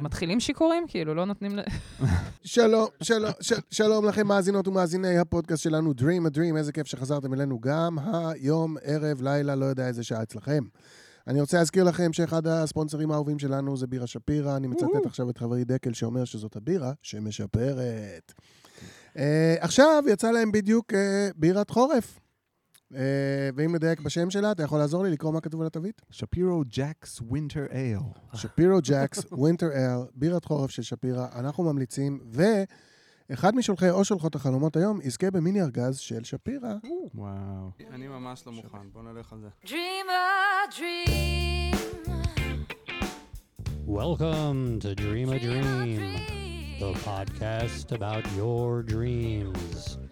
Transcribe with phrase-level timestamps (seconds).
[0.00, 0.84] מתחילים שיכורים?
[0.88, 1.60] כאילו, לא נותנים ל...
[2.44, 7.34] שלום, שלום, של, שלום לכם, מאזינות ומאזיני הפודקאסט שלנו, Dream a Dream, איזה כיף שחזרתם
[7.34, 10.64] אלינו גם היום, ערב, לילה, לא יודע איזה שעה אצלכם.
[11.26, 14.56] אני רוצה להזכיר לכם שאחד הספונסרים האהובים שלנו זה בירה שפירא.
[14.56, 18.32] אני מצטט עכשיו את חברי דקל שאומר שזאת הבירה שמשפרת.
[19.14, 19.20] אה,
[19.60, 20.96] עכשיו יצא להם בדיוק אה,
[21.36, 22.18] בירת חורף.
[22.92, 22.96] אה,
[23.56, 26.02] ואם נדייק בשם שלה, אתה יכול לעזור לי לקרוא מה כתוב על התווית?
[26.10, 27.98] שפירא Jack's Winter Ale.
[28.34, 32.20] שפירו ג'קס, ווינטר אל, בירת חורף של שפירא, אנחנו ממליצים,
[33.30, 36.74] ואחד משולחי או שולחות החלומות היום יזכה במיני ארגז של שפירא.
[37.14, 37.70] וואו.
[37.90, 39.48] אני ממש לא מוכן, בוא נלך על זה.
[39.64, 41.76] Dream a dream.
[43.86, 46.00] Welcome to Dream a Dream,
[46.80, 50.07] the podcast about your dreams.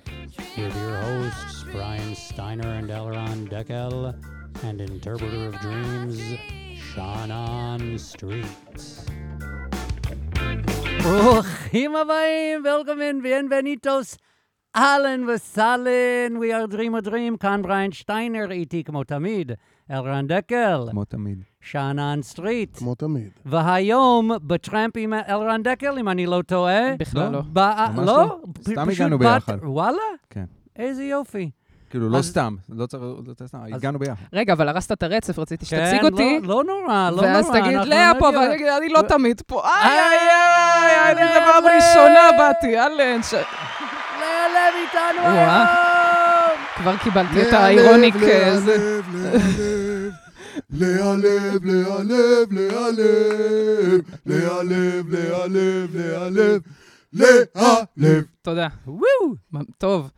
[0.57, 4.15] With your hosts, Brian Steiner and Elron Deckel,
[4.63, 6.19] and interpreter of dreams,
[6.75, 8.45] Shannon Street.
[11.03, 14.17] ברוכים הבאים, welcome in, bienvenidos,
[14.75, 19.51] אהלן וסהלן, we are dream a dream, כאן בריין שטיינר, איתי כמו תמיד,
[19.90, 21.38] אלרן דקל, כמו תמיד.
[21.60, 23.28] שאנן סטריט, כמו תמיד.
[23.46, 26.80] והיום בטראמפ עם אלרן דקל, אם אני לא טועה.
[26.98, 27.40] בכלל לא.
[27.46, 28.16] בא- ממש לא?
[28.16, 28.38] לא.
[28.72, 29.56] סתם הגענו ביחד.
[29.62, 29.98] וואלה?
[30.30, 30.44] כן.
[30.76, 31.50] איזה יופי.
[31.90, 34.22] כאילו, לא סתם, לא צריך, לא צריך סתם, הגענו ביחד.
[34.32, 36.38] רגע, אבל הרסת את הרצף, רציתי כן, שתציג אותי.
[36.42, 37.26] לא לא נורא, לא נורא.
[37.26, 38.40] ואז תגיד, לאה פה, נגיע.
[38.40, 39.62] ואני אגיד, אני לא ו- תמיד פה.
[39.64, 41.64] איי, איי, איי, איי, אני פעם.
[41.76, 43.22] ראשונה באתי, אלן.
[43.22, 43.42] ש- לאה
[44.48, 45.26] לב איתנו.
[45.38, 45.66] היום!
[46.76, 48.14] כבר קיבלתי את האירוניק.
[48.16, 49.40] לאה אה, זה- לב, לאה לב,
[50.70, 56.60] לאה לב, לאה לב, לאה לב, לאה לב, לאה לב,
[57.12, 58.22] לאה לב.
[58.42, 58.68] תודה.
[58.86, 59.62] וואו.
[59.78, 60.10] טוב.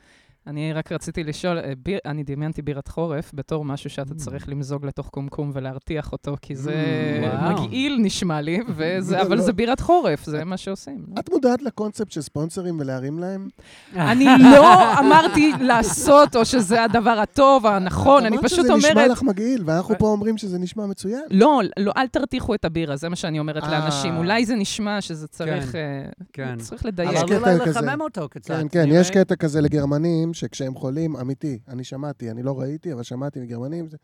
[0.48, 4.86] אני רק רציתי לשאול, אה, ביר, אני דמיינתי בירת חורף בתור משהו שאתה צריך למזוג
[4.86, 6.74] לתוך קומקום ולהרתיח אותו, כי זה
[7.22, 7.66] וואו.
[7.66, 9.42] מגעיל נשמע לי, וזה, לא, אבל לא.
[9.42, 11.04] זה בירת חורף, זה מה שעושים.
[11.08, 11.20] לא?
[11.20, 13.48] את מודעת לקונספט של ספונסרים ולהרים להם?
[13.96, 19.10] אני לא אמרתי לעשות, או שזה הדבר הטוב, הנכון, אני פשוט אמרת שזה נשמע אומרת...
[19.10, 21.22] לך מגעיל, ואנחנו פה אומרים שזה נשמע מצוין.
[21.30, 23.70] לא, לא, אל תרתיחו את הבירה, זה מה שאני אומרת אה.
[23.70, 24.16] לאנשים.
[24.16, 25.72] אולי זה נשמע שזה צריך...
[25.72, 26.56] כן, אה, כן.
[26.58, 27.16] צריך לדייק.
[27.16, 27.70] אבל אולי.
[27.70, 28.54] לחמם אותו קצת.
[28.54, 28.84] כן, כן.
[28.88, 33.88] יש קטע כזה לגרמנים, שכשהם חולים, אמיתי, אני שמעתי, אני לא ראיתי, אבל שמעתי מגרמנים,
[33.88, 33.96] זה-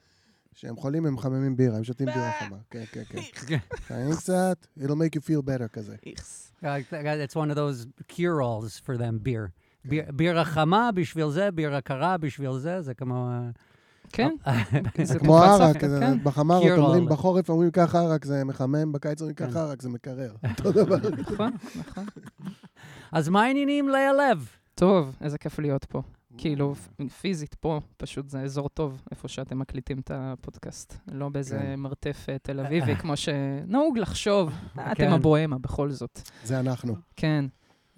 [0.55, 2.57] כשהם חולים הם מחממים בירה, הם שותים בירה חמה.
[2.71, 3.03] כן, כן,
[3.49, 3.57] כן.
[3.87, 5.97] חיים קצת, it'll make you feel better כזה.
[6.07, 6.53] איכס.
[6.63, 6.67] Uh,
[7.27, 9.49] It's one of those cure-alls for them, beer.
[9.85, 13.29] ביר- בירה חמה בשביל זה, בירה קרה בשביל זה, זה כמו...
[13.31, 13.51] אה,
[14.13, 14.31] כן,
[15.03, 16.25] זה כמו ערק, כן.
[16.25, 17.07] בחמרות Cure אומרים.
[17.07, 20.35] בחורף אומרים ככה ערק זה מחמם, בקיץ אומרים ככה ערק זה מקרר.
[20.59, 20.97] אותו דבר.
[21.19, 22.05] נכון, נכון.
[23.13, 24.49] אז מה העניינים ללב?
[24.75, 26.03] טוב, איזה כיף להיות פה.
[26.39, 26.75] כאילו,
[27.21, 30.97] פיזית פה, פשוט זה אזור טוב, איפה שאתם מקליטים את הפודקאסט.
[31.13, 31.75] לא באיזה כן.
[31.75, 34.53] מרתף אה, תל אביבי, כמו שנהוג לחשוב.
[34.75, 35.13] אתם כן.
[35.13, 36.21] הבוהמה, בכל זאת.
[36.45, 36.97] זה אנחנו.
[37.17, 37.45] כן.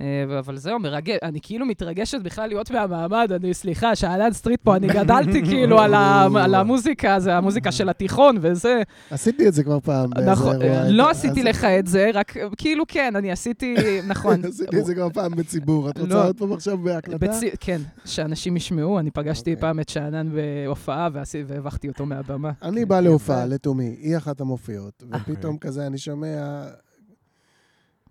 [0.01, 0.07] אה,
[0.39, 4.87] אבל זהו, מרגש, אני כאילו מתרגשת בכלל להיות מהמעמד, אני, סליחה, שאנן סטריט פה, אני
[4.87, 8.83] גדלתי כאילו על ה- על המוזיקה, זה המוזיקה של התיכון וזה.
[9.11, 10.11] עשיתי את זה כבר פעם.
[10.27, 10.63] נכון.
[10.63, 13.75] אה, לא עשיתי לך את זה, רק אה, כאילו כן, אני עשיתי,
[14.09, 14.45] נכון.
[14.45, 15.91] עשיתי את זה כבר פעם בציבור.
[15.91, 16.27] את רוצה לא.
[16.27, 17.19] עוד פעם עכשיו בהקלטה?
[17.19, 17.51] בצי...
[17.61, 19.61] כן, שאנשים ישמעו, אני פגשתי אוקיי.
[19.61, 21.09] פעם את שאנן בהופעה
[21.47, 22.51] והבכתי אותו מהבמה.
[22.63, 26.65] אני בא להופעה לתומי, היא אחת המופיעות, ופתאום כזה אני שומע...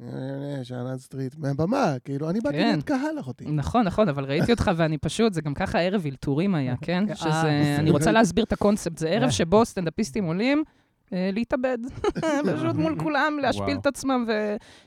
[0.01, 2.67] אה, שאנן סטריט, מהבמה, כאילו, אני באתי כן.
[2.67, 3.45] להיות קהל אחותי.
[3.45, 7.06] נכון, נכון, אבל ראיתי אותך ואני פשוט, זה גם ככה ערב אלתורים היה, כן?
[7.09, 7.75] אה, שזה.
[7.79, 9.13] אני רוצה להסביר את הקונספט, זה אה.
[9.13, 11.77] ערב שבו סטנדאפיסטים עולים אה, להתאבד.
[12.55, 13.77] פשוט מול כולם, להשפיל.
[13.81, 14.25] את עצמם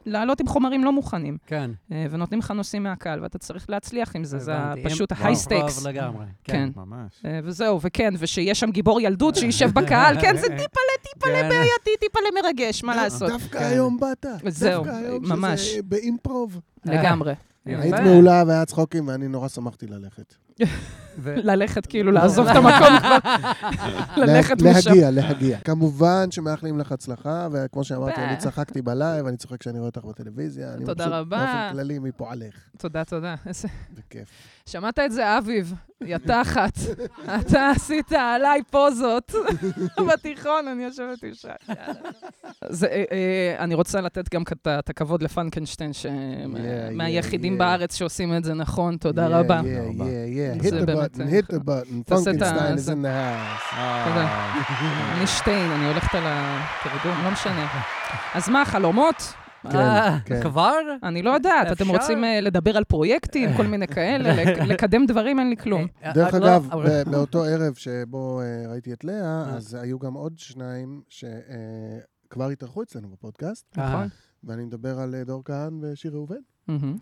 [0.07, 1.39] ולעלות עם חומרים לא מוכנים.
[1.47, 1.71] כן.
[1.93, 4.53] אה, ונותנים לך נושאים מהקהל, ואתה צריך להצליח עם זה, זה.
[4.85, 5.23] פשוט וואו.
[5.23, 5.79] ה high stakes.
[5.79, 6.25] טוב לגמרי.
[6.45, 6.69] כן.
[6.77, 7.13] ממש.
[7.25, 11.49] אה, וזהו, וכן, ושיש שם גיבור ילדות שישב בקהל, כן, זה טיפלה, טיפלה כן.
[11.49, 13.29] בעייתי, טיפלה מרגש, מה לעשות?
[13.31, 13.65] דווקא כן.
[13.65, 14.27] היום באת.
[14.49, 15.61] זהו, דווקא היום ממש.
[15.61, 16.61] שזה ב improv.
[16.85, 17.35] לגמרי.
[17.67, 20.35] היית מעולה והיה צחוקים, ואני נורא שמחתי ללכת.
[21.27, 23.19] ללכת, כאילו, לעזוב את המקום כבר,
[24.25, 24.91] ללכת משם.
[24.91, 25.59] להגיע, להגיע.
[25.59, 30.75] כמובן שמאחלים לך הצלחה, וכמו שאמרתי, אני צחקתי בלייב, אני צוחק כשאני רואה אותך בטלוויזיה.
[30.75, 31.37] אני תודה רבה.
[31.39, 32.55] באופן כללי מפועלך.
[32.79, 33.35] תודה, תודה.
[33.47, 34.29] איזה- בכיף.
[34.67, 35.75] שמעת את זה, אביב?
[36.05, 36.79] יא תחת.
[37.41, 39.33] אתה עשית עליי פוזות.
[40.13, 41.49] בתיכון, אני יושבת אישה.
[41.71, 41.75] אה,
[43.13, 44.43] אה, אני רוצה לתת גם
[44.79, 45.91] את הכבוד לפנקנשטיין,
[46.93, 47.59] מהיחידים.
[47.59, 49.61] בארץ שעושים את זה נכון, תודה רבה.
[49.61, 50.01] Yeah, yeah,
[50.61, 50.69] yeah.
[50.71, 52.03] זה Hit the button, אה, hit the button.
[52.07, 53.75] פונקנשטיין is in the house.
[54.09, 54.53] תודה.
[55.17, 57.67] אני שטיין, אני הולכת על התרגום, לא משנה.
[58.35, 59.35] אז מה, חלומות?
[59.75, 60.41] אה, כן.
[60.43, 60.75] כבר?
[61.03, 61.89] אני לא יודעת, אתם?
[61.89, 65.87] רוצים אה, לדבר על פרויקטים, כל מיני כאלה, לק- לקדם דברים, אין לי כלום.
[66.05, 69.57] אה, דרך אה, לא, אגב, ב- באותו ערב שבו אה, ראיתי את לאה, אה.
[69.57, 74.09] אז היו גם עוד שניים שכבר התארחו אצלנו בפודקאסט, אה, נכון?
[74.45, 76.37] ואני מדבר על אה, דור כהן ושיר ראובן.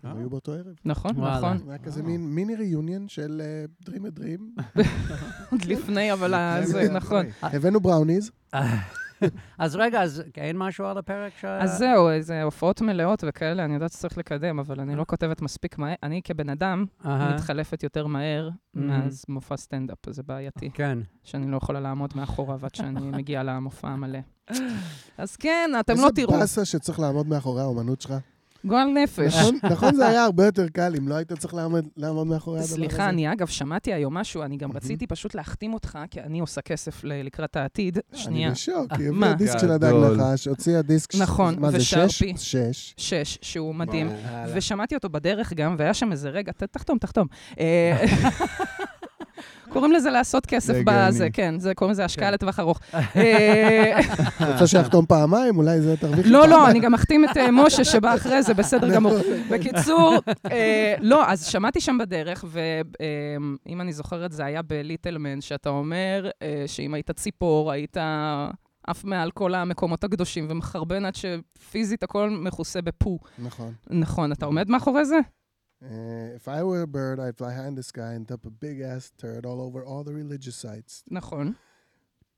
[0.03, 0.75] הם היו באותו ערב.
[0.85, 1.11] נכון.
[1.11, 1.57] נכון.
[1.57, 4.61] זה היה כזה מין מיני ריוניון של אה, Dream a Dream.
[5.51, 6.33] עוד לפני, אבל
[6.63, 7.25] זה נכון.
[7.41, 8.31] הבאנו בראוניז,
[9.57, 11.45] אז רגע, אז אין משהו על הפרק ש...
[11.45, 15.77] אז זהו, זה הופעות מלאות וכאלה, אני יודעת שצריך לקדם, אבל אני לא כותבת מספיק
[15.77, 15.95] מהר.
[16.03, 16.85] אני כבן אדם.
[17.05, 20.69] מתחלפת יותר מהר מאז מופע סטנדאפ, זה בעייתי.
[20.73, 20.99] כן.
[21.23, 24.19] שאני לא יכולה לעמוד מאחוריו עד שאני מגיעה למופע המלא.
[25.17, 26.39] אז כן, אתם לא איזה תראו.
[26.39, 28.13] באסה שצריך לעמוד מאחורי האומנות שלך.
[28.65, 29.35] גועל נפש.
[29.35, 32.65] נכון- נכון זה היה הרבה יותר קל אם לא היית צריך לעמוד- לעמוד מאחורי הדבר
[32.67, 32.75] הזה.
[32.75, 34.71] סליחה, אני אגב שמעתי היום משהו, אני גם.
[34.71, 37.97] רציתי פשוט להחתים אותך, כי אני עושה כסף לקראת העתיד.
[38.13, 38.51] אני שנייה.
[38.51, 39.25] בשוק, אה, היא מה?
[39.31, 39.93] הביאה דיסק של הדג.
[39.93, 41.15] נחש, הוציאה דיסק...
[41.15, 41.93] נכון, מה זה, שש?
[41.93, 42.33] ושרפי.
[42.37, 42.93] שש.
[42.97, 44.09] שש, שהוא מדהים.
[44.53, 47.27] ושמעתי אותו בדרך גם, והיה שם איזה רגע, תחתום, תחתום.
[49.77, 50.73] קוראים לזה לעשות כסף.
[50.85, 52.79] בזה, כן, זה קוראים לזה השקעה לטווח ארוך.
[52.93, 53.99] אה,
[54.51, 55.57] רוצה שיחתום פעמיים?
[55.57, 56.69] אולי זה תרוויחי לא, לא, פעמיים.
[56.69, 59.17] אני גם אחתים את אה, משה שבא אחרי זה, בסדר גמור.
[59.51, 60.15] בקיצור,
[60.51, 66.29] אה, לא, אז שמעתי שם בדרך, ואם אני זוכרת, זה היה בליטלמן, שאתה אומר
[66.67, 67.97] שאם היית ציפור, היית
[68.87, 73.19] עף מעל כל המקומות הקדושים ומחרבן עד שפיזית הכל מכוסה בפו.
[73.39, 73.73] נכון.
[73.89, 75.17] נכון, אתה עומד מאחורי זה?
[75.84, 78.50] Uh, if I were a bird, I'd fly high in the sky and dump a
[78.50, 81.02] big ass turd all over all the religious sites.
[81.10, 81.56] נכון.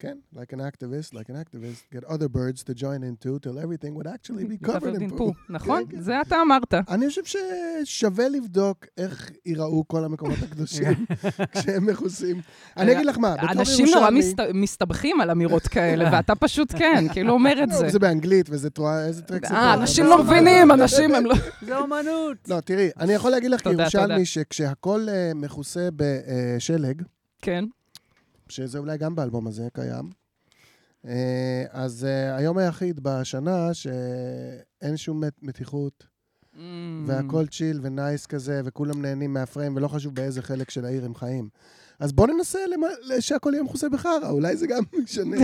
[0.02, 3.58] כן, like an activist, like an activist, get other birds to join in too, till
[3.60, 5.32] everything would actually be covered in poo.
[5.50, 5.84] נכון?
[6.00, 6.74] זה אתה אמרת.
[6.90, 11.06] אני חושב ששווה לבדוק איך ייראו כל המקומות הקדושים
[11.54, 12.42] כשהם מכוסים.
[12.78, 13.62] אני אגיד לך מה, בתור ירושלמי...
[13.62, 17.90] אנשים נורא מסת- מסתבכים על אמירות כאלה, ואתה פשוט כן, כאילו אומר את לא, זה.
[17.90, 19.74] זה באנגלית, וזה תרועה, איזה טרק זה אה.
[19.74, 21.36] אנשים לא מבינים, אנשים הם לא...
[21.62, 22.38] זה אומנות.
[22.48, 24.26] לא, תראי, אני יכול להגיד לך כירושלמי.
[24.26, 27.02] שכשהכול אה, מכוסה בשלג,
[27.42, 27.66] כן.
[28.52, 30.10] שזה אולי גם באלבום הזה קיים.
[31.06, 36.04] אה, אז אה, היום היחיד בשנה שאין שום מת- מתיחות,
[36.54, 36.58] Mm.
[37.06, 41.50] והכל צ'יל ונייס כזה, וכולם נהנים מהפריים, ולא חשוב באיזה חלק של העיר הם חיים.
[42.00, 42.60] אז בואו ננסה
[43.20, 45.38] שהכל יהיה מכוסה בחרא, אולי זה גם משנה.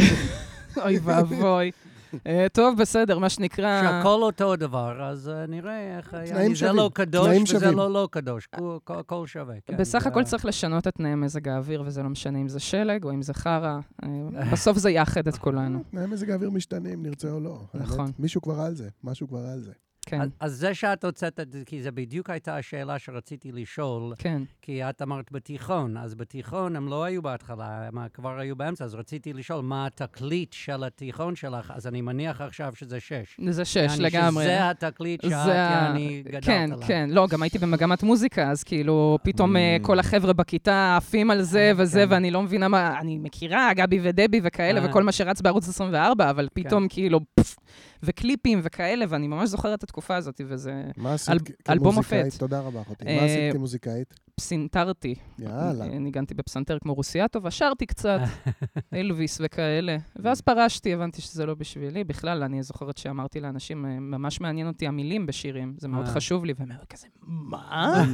[0.78, 1.72] אוי ואבוי.
[2.28, 3.82] אה, טוב, בסדר, מה שנקרא...
[3.82, 6.14] שהכל אותו דבר, אז אה, נראה איך...
[6.14, 6.26] היה.
[6.34, 7.72] תנאים זה שווים, לא קדוש וזה.
[7.72, 8.48] לא לא קדוש.
[8.88, 9.56] הכל שווה.
[9.66, 12.60] כן, בסך זה- הכל צריך לשנות את תנאי מזג האוויר, וזה לא משנה אם זה
[12.60, 13.80] שלג או אם זה חרא.
[14.04, 14.10] אה,
[14.52, 15.84] בסוף זה יאחד את כולנו.
[15.92, 17.60] תנאי מזג האוויר משתנים, נרצה או לא.
[17.74, 18.12] נכון.
[18.20, 19.72] מישהו כבר על זה, משהו כבר על זה.
[20.06, 24.14] כן, אז- אז זה שאת הוצאת את זה, כי זה בדיוק הייתה השאלה שרציתי לשאול,
[24.18, 24.42] כן.
[24.62, 28.96] כי את אמרת בתיכון, אז בתיכון הם לא היו בהתחלה, הם כבר היו באמצע, אז
[28.96, 33.40] רציתי לשאול מה התקליט של התיכון שלך, אז אני מניח עכשיו שזה שש.
[33.50, 34.44] זה שש לגמרי.
[34.44, 36.88] שזה התקליט שאת, זה יעני, גדלת כן, עליו.
[36.88, 37.10] כן.
[37.12, 39.86] לא, גם הייתי במגמת מוזיקה, אז כאילו, פתאום אה, Mm.
[39.86, 42.12] כל החבר'ה בכיתה עפים על זה אה, וזה, כן.
[42.14, 43.00] ואני לא מבינה מה...
[43.00, 44.90] אני מכירה, גבי ודבי וכאלה, אה.
[44.90, 47.56] וכל מה שרץ בערוץ 24, אבל פתאום כאילו, פפ,
[48.04, 50.84] וקליפים וכאלה, ואני ממש זוכרת את התקופה הזאת, וזה...
[50.98, 52.26] מה עשית אל- כ- אלבום כמוזיקאית?
[52.26, 52.40] מופת.
[52.40, 53.06] תודה רבה, אחותי.
[53.08, 54.14] אה, מה עשית כמוזיקאית?
[54.36, 55.16] פסינתרתי.
[55.40, 55.86] יאללה.
[55.86, 58.20] אה, ניגנתי בפסנתר כמו רוסיאטו, ושרתי קצת,
[58.94, 59.98] אלוויס וכאלה.
[60.16, 62.04] ואז פרשתי, הבנתי שזה לא בשבילי.
[62.04, 66.06] בכלל, אני זוכרת שאמרתי לאנשים, אה, ממש מעניין אותי המילים בשירים, זה מאוד.
[66.06, 68.06] חשוב לי, והם היו כזה, מה?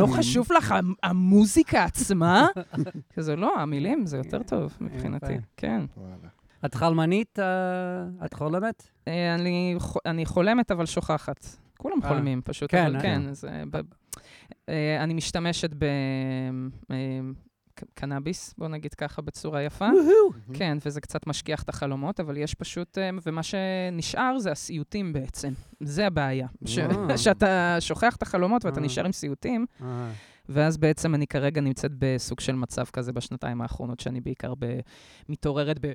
[0.00, 2.48] לא חשוב לך המ- המוזיקה עצמה?
[3.14, 5.34] כזה, לא, המילים זה יותר טוב מבחינתי.
[5.56, 5.82] כן.
[5.96, 6.16] וואלה.
[6.64, 7.38] את חלמנית?
[7.38, 8.88] אה, את חולמת?
[9.08, 9.34] אה,
[10.06, 11.46] אני חולמת, אבל שוכחת.
[11.78, 12.08] כולם אה.
[12.08, 13.02] חולמים פשוט, כן, אבל.
[13.02, 13.62] כן, זה...
[13.70, 13.80] ב-
[15.00, 15.70] אני משתמשת
[16.88, 19.88] בקנאביס, בוא נגיד ככה, בצורה יפה.
[20.54, 22.98] כן, וזה קצת משכיח את החלומות, אבל יש פשוט...
[23.26, 25.52] ומה שנשאר זה הסיוטים בעצם.
[25.80, 26.46] זה הבעיה.
[26.64, 26.78] ש-.
[27.24, 28.80] שאתה שוכח את החלומות ואתה.
[28.80, 29.66] נשאר עם סיוטים,
[30.48, 34.80] ואז בעצם אני כרגע נמצאת בסוג של מצב כזה בשנתיים האחרונות, שאני בעיקר ב...
[35.28, 35.92] מתעוררת ב...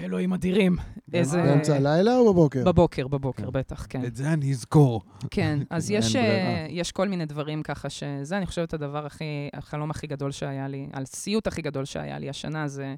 [0.00, 0.76] אלוהים אדירים.
[1.14, 1.42] איזה...
[1.42, 2.64] באמצע הלילה או בבוקר?
[2.64, 3.50] בבוקר, בבוקר, כן.
[3.52, 4.04] בטח, כן.
[4.04, 5.02] את זה אני אזכור.
[5.30, 6.16] כן, אז יש.
[6.16, 10.68] אה, יש כל מיני דברים ככה שזה, אני חושבת, הדבר הכי, החלום הכי גדול שהיה
[10.68, 12.94] לי, הסיוט הכי גדול שהיה לי השנה זה...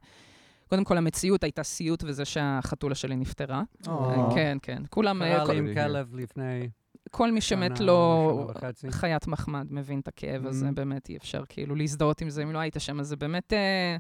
[0.68, 3.62] קודם כל, המציאות הייתה סיוט, וזה שהחתולה שלי נפטרה.
[3.88, 4.28] אה.
[4.34, 4.82] כן, כן.
[4.90, 6.68] כולם, אה, קרה כל- לי עם כל- כלב לפני
[7.10, 8.48] כל מי שמת לו.
[8.90, 10.72] חיית מחמד מבין את הכאב הזה, Mhm.
[10.72, 13.00] באמת אי אפשר כאילו להזדהות עם זה אם לא היית שם.
[13.00, 13.96] אז זה באמת אה,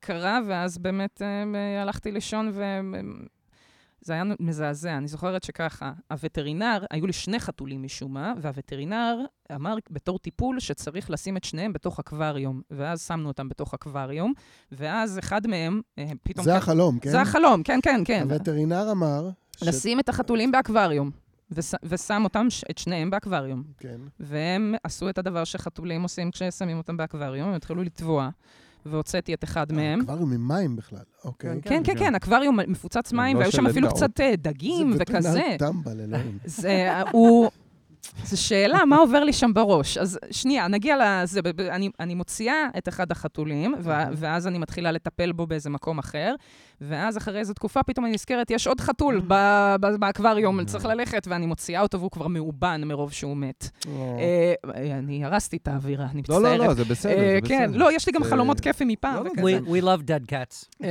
[0.00, 2.62] קרה, ואז באמת אה, הלכתי לישון ו...
[4.00, 4.96] זה היה מזעזע.
[4.96, 9.16] אני זוכרת שככה, הווטרינר, היו לי שני חתולים משום מה, והווטרינר
[9.54, 12.60] אמר בתור טיפול שצריך לשים את שניהם בתוך אקווריום.
[12.70, 14.32] ואז שמנו אותם בתוך אקווריום,
[14.72, 16.44] ואז אחד מהם, אה, פתאום...
[16.44, 17.10] זה כן- החלום, כן?
[17.10, 18.22] זה החלום, כן, כן, כן.
[18.30, 19.30] הווטרינר אמר...
[19.56, 21.10] ש- לשים את החתולים באקווריום,
[21.50, 23.62] וש- ושם אותם, ש- את שניהם באקווריום.
[23.78, 24.00] כן.
[24.20, 28.28] והם עשו את הדבר שחתולים עושים כששמים אותם באקווריום, הם התחילו לטבוע.
[28.86, 30.00] והוצאתי את אחד מהם.
[30.00, 31.60] אקווריום עם מים בכלל, אוקיי.
[31.62, 31.98] כן, כן, כן.
[31.98, 33.88] כן, אקווריום מפוצץ מים, לא והיו שם אפילו.
[33.88, 35.30] קצת אה, דגים זה וכזה.
[35.30, 36.38] וטרינר טמבל, אלוהים.
[38.24, 39.98] זו שאלה, מה עובר לי שם בראש?
[39.98, 41.40] אז שנייה, נגיע לזה.
[41.70, 46.34] אני, אני מוציאה את אחד החתולים, ו- ואז אני מתחילה לטפל בו באיזה מקום אחר,
[46.80, 51.26] ואז אחרי איזו תקופה פתאום אני נזכרת, יש עוד חתול ב- ב- באקווריום, צריך ללכת,
[51.30, 53.70] ואני מוציאה אותו והוא כבר מאובן מרוב שהוא מת.
[53.88, 54.54] אה,
[54.98, 56.58] אני הרסתי את האווירה, אני לא, מצטערת.
[56.58, 57.78] לא, לא, זה בסדר, אה, זה כן, בסדר.
[57.78, 59.24] לא, יש לי גם חלומות כיפים מפעם.
[59.24, 59.58] לא, לא.
[59.58, 60.84] We, we love dead cats.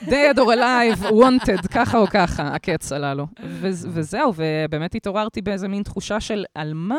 [0.00, 3.26] Dead or alive, wanted, ככה או ככה, הקץ הללו.
[3.46, 6.98] ו- וזהו, ובאמת התעוררתי באיזה מין תחושה של על מה...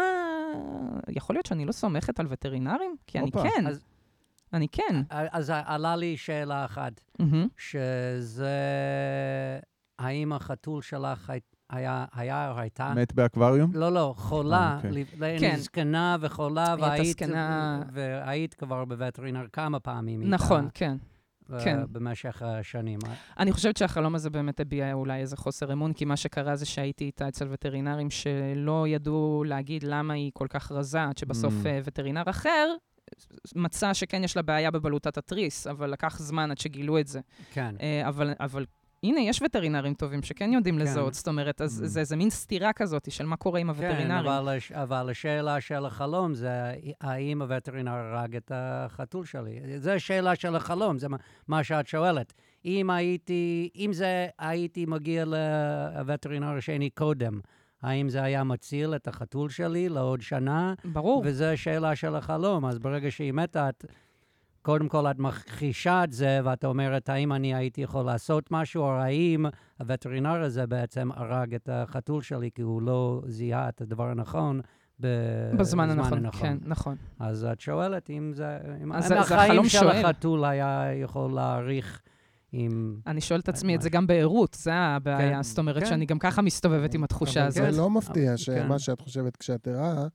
[1.09, 2.95] יכול להיות שאני לא סומכת על וטרינרים?
[3.07, 3.31] כי אני.
[3.31, 3.65] כן,
[4.53, 5.01] אני כן.
[5.09, 7.01] אז עלה לי שאלה אחת.
[7.57, 8.49] שזה...
[9.99, 12.93] האם החתול שלך הי- היה, היה או הייתה?
[12.95, 13.71] מת באקווריום?
[13.73, 15.39] לא, לא, חולה, אה, אוקיי.
[15.39, 15.55] כן.
[15.57, 16.75] זקנה וחולה,
[17.93, 20.21] והיית, כבר בווטרינר כמה פעמים.
[20.29, 20.97] נכון, כן.
[21.63, 21.79] כן.
[21.91, 22.99] במשך השנים.
[23.39, 27.05] אני חושבת שהחלום הזה באמת הביע אולי איזה חוסר אמון, כי מה שקרה זה שהייתי
[27.05, 31.67] איתה אצל וטרינרים שלא ידעו להגיד למה היא כל כך רזה, עד שבסוף Mm.
[31.67, 32.67] אה, וטרינר אחר
[33.55, 37.19] מצא שכן יש לה בעיה בבלוטת התריס, אבל לקח זמן עד שגילו את זה.
[37.51, 37.75] כן.
[37.81, 38.65] אה, אבל, אבל
[39.03, 40.81] הנה, יש וטרינרים טובים שכן יודעים כן.
[40.81, 41.87] לזהות, זאת אומרת, אז Mm.
[41.87, 44.27] זה איזה מין סתירה כזאת של מה קורה עם כן, הווטרינרים.
[44.31, 46.49] אבל, הש- אבל השאלה של החלום זה
[47.01, 49.59] האם הווטרינר הרג את החתול שלי.
[49.79, 51.17] זו השאלה של החלום, זה מה,
[51.47, 52.33] מה שאת שואלת.
[52.65, 57.39] אם הייתי, אם זה הייתי מגיע לווטרינר השני קודם,
[57.81, 60.73] האם זה היה מציל את החתול שלי לעוד שנה?
[60.85, 61.21] ברור.
[61.25, 62.65] וזו השאלה של החלום.
[62.65, 63.85] אז ברגע שהיא מתה, את,
[64.61, 68.91] קודם כל את מכחישה את זה, ואת אומרת, האם אני הייתי יכול לעשות משהו, או
[68.91, 69.45] האם
[69.79, 74.61] הווטרינר הזה בעצם הרג את החתול שלי, כי הוא לא זיהה את הדבר הנכון.
[74.99, 76.95] ב- בזמן הנכון, כן, נכון.
[77.19, 78.57] אז את שואלת אם זה...
[78.83, 80.05] אם אז זה- החיים של שואל.
[80.05, 82.01] החתול היה יכול להעריך
[82.51, 82.95] עם...
[83.07, 85.17] אני שואלת את עצמי את זה גם בערות, זה הבעיה.
[85.37, 85.85] כן, זאת אומרת כן.
[85.89, 87.73] שאני גם ככה מסתובבת עם התחושה אבל הזאת.
[87.73, 88.37] זה לא מפתיע כן.
[88.37, 90.07] שמה שאת חושבת כשאת ערה,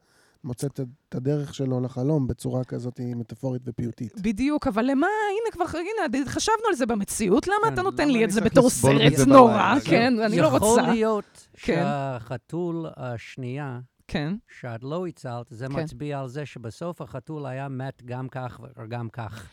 [0.46, 4.20] מוצאת את הדרך שלו לחלום בצורה כזאת מטאפורית ופיוטית.
[4.20, 8.12] בדיוק, אבל למה, הנה כבר, הנה, חשבנו על זה במציאות, למה כן, אתה נותן למה
[8.12, 9.74] לי את זה בתור סרט נורא?
[9.84, 10.20] כן?
[10.20, 10.82] אני לא יכול רוצה.
[10.82, 11.82] להיות כן.
[11.82, 15.80] שהחתול השנייה, כן, שאת לא הצלת, זה כן.
[15.80, 19.46] מצביע על זה שבסוף החתול היה מת גם כך וגם כך.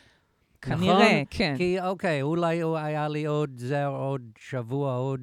[0.62, 1.24] כנראה, נכון?
[1.30, 1.56] כן.
[1.58, 5.22] כי אוקיי, אולי הוא היה לי עוד זה, עוד שבוע, עוד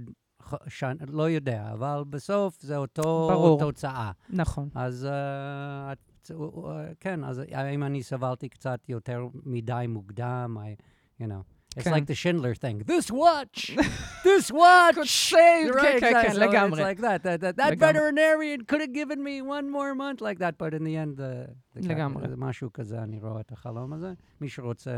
[1.12, 3.60] לא יודע, אבל בסוף זה אותו ברור.
[3.60, 4.10] תוצאה.
[4.30, 4.68] נכון.
[4.74, 10.82] אז אה, את- אה, כן, אז האם אני סבלתי קצת יותר מדי מוקדם, I,
[11.22, 11.60] you know.
[11.78, 11.94] It's כן.
[11.94, 12.82] like the Schindler thing.
[12.86, 13.76] This watch!
[14.24, 14.96] This watch!
[14.96, 15.72] Good save!
[15.72, 16.26] כן, right, כן, guys.
[16.26, 16.82] כן, So לגמרי.
[16.82, 17.22] It's like that.
[17.22, 20.84] That, that, that veterinarian could have given me one more month like that, but in
[20.84, 22.28] the end, the, the לגמרי.
[22.28, 24.12] זה משהו כזה, אני רואה את החלום הזה.
[24.40, 24.90] מי שרוצה...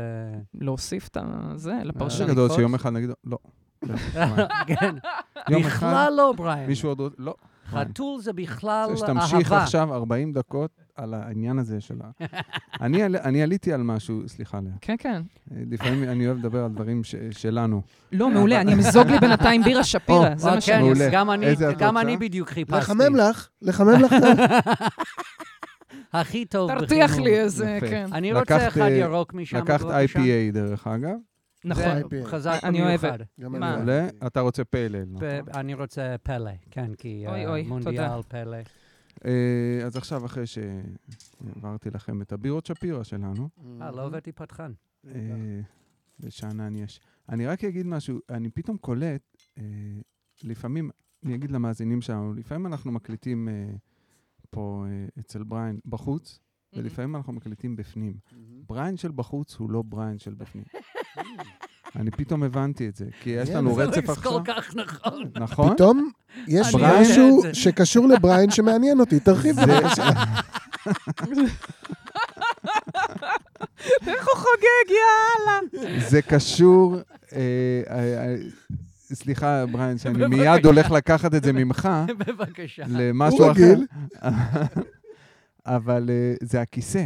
[0.53, 2.29] להוסיף את זה זה לפרשנות.
[2.29, 2.49] גדול?
[2.49, 3.37] שיום אחד נגיד, לא.
[4.67, 4.95] כן.
[5.49, 6.67] אחד, בכלל לא, בריין.
[6.67, 6.99] מישהו עוד...
[6.99, 7.35] רוצה- לא.
[7.69, 9.63] חתול זה בכלל רוצה שתמשיך אהבה.
[9.63, 12.25] עכשיו 40 דקות על העניין הזה של ה...
[12.85, 14.71] אני על- אני עליתי על משהו, סליחה, לאה.
[14.81, 15.21] כן, כן.
[15.51, 17.81] לפעמים אני אוהב לדבר על דברים ש- שלנו.
[18.11, 20.89] לא, מעולה, אני אמזוג לי בינתיים בירה שפירא, זה מה כן, שאני.
[20.89, 21.09] עושה.
[21.11, 22.07] גם אני- איזה את גם רוצה?
[22.07, 22.77] אני בדיוק חיפשתי.
[22.79, 24.13] לחמם לך, לחמם לך.
[26.13, 27.17] הכי טוב תרתיח.
[27.17, 27.77] לי איזה.
[27.81, 28.07] כן.
[28.13, 30.19] אני רוצה לקחת, אחד אה, ירוק משם, לקחת בבקשה.
[30.19, 31.15] IPA, דרך אגב.
[31.65, 31.83] נכון.
[32.23, 32.81] חזק אני.
[32.81, 33.17] במיוחד.
[33.37, 34.07] מעולה.
[34.27, 35.27] אתה רוצה פיילל, נכון?
[35.53, 38.21] אני רוצה פלא, כן, כי אה, מונדיאל.
[38.27, 38.57] פלא.
[39.25, 43.49] אה, אז עכשיו, אחרי שהעברתי לכם את הבירות שפירא שלנו,
[43.81, 44.71] אה, לא הבאתי פתחן.
[45.07, 45.11] אה,
[46.19, 46.99] ושאנן יש.
[47.29, 49.63] אני רק אגיד משהו, אני פתאום קולט, אה,
[50.43, 50.89] לפעמים,
[51.25, 53.73] אני אגיד למאזינים שלנו, לפעמים אנחנו מקליטים אה,
[54.49, 56.39] פה אה, אצל בריין בחוץ,
[56.73, 58.17] ולפעמים אנחנו מקליטים בפנים.
[58.67, 60.65] בריין של בחוץ הוא לא בריין של בפנים.
[61.95, 65.23] אני פתאום הבנתי את זה, כי יש מעניין, לנו רצף זה עכשיו, כל כך נכון.
[65.35, 65.73] נכון?
[65.73, 66.11] פתאום
[66.47, 67.41] יש משהו.
[67.53, 69.19] שקשור לבריין שמעניין אותי.
[69.19, 70.09] תרחיב זה- בבקשה.
[74.07, 75.59] איך הוא חוגג, יאללה.
[76.09, 76.95] זה קשור,
[77.33, 77.39] אה,
[77.89, 78.35] אה, אה,
[79.13, 81.89] סליחה, בריין, שאני מיד הולך לקחת את זה ממך
[82.27, 82.83] בבקשה.
[82.89, 83.61] למשהו הוא אחר.
[83.61, 83.85] רגיל.
[85.65, 86.09] אבל
[86.43, 87.05] זה הכיסא.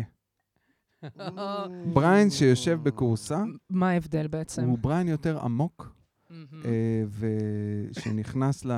[1.94, 4.64] brain שיושב בכורסה, מה ההבדל בעצם?
[4.64, 5.94] הוא brain יותר עמוק.
[6.66, 7.04] אה,
[7.90, 8.72] ושנכנס ל...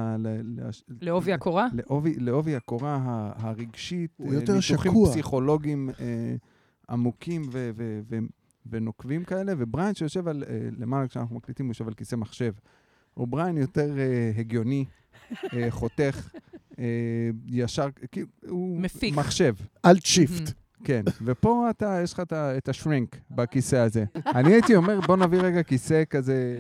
[1.02, 1.68] לעובי הקורה?
[2.18, 5.10] לעובי, הקורה ה- הרגשית, הוא אה, יותר ניתוחים שקוע.
[5.10, 6.36] פסיכולוגיים אה,
[6.90, 7.42] עמוקים
[8.70, 12.54] ונוקבים כאלה, ו brain שיושב על, אה, למעלה כשאנחנו מקליטים, הוא יושב על כיסא מחשב.
[13.14, 14.86] הוא brain יותר אה, הגיוני,
[15.54, 16.30] אה, חותך,
[16.80, 16.86] אה,
[17.48, 19.16] ישר, כאילו, הוא מפיק.
[19.16, 19.54] מחשב.
[19.86, 20.54] אלט שיפט.
[20.84, 24.06] כן, ופה אתה, יש לך את השרינק בכיסא הזה.
[24.26, 26.58] אני הייתי אומר, בוא נביא רגע כיסא כזה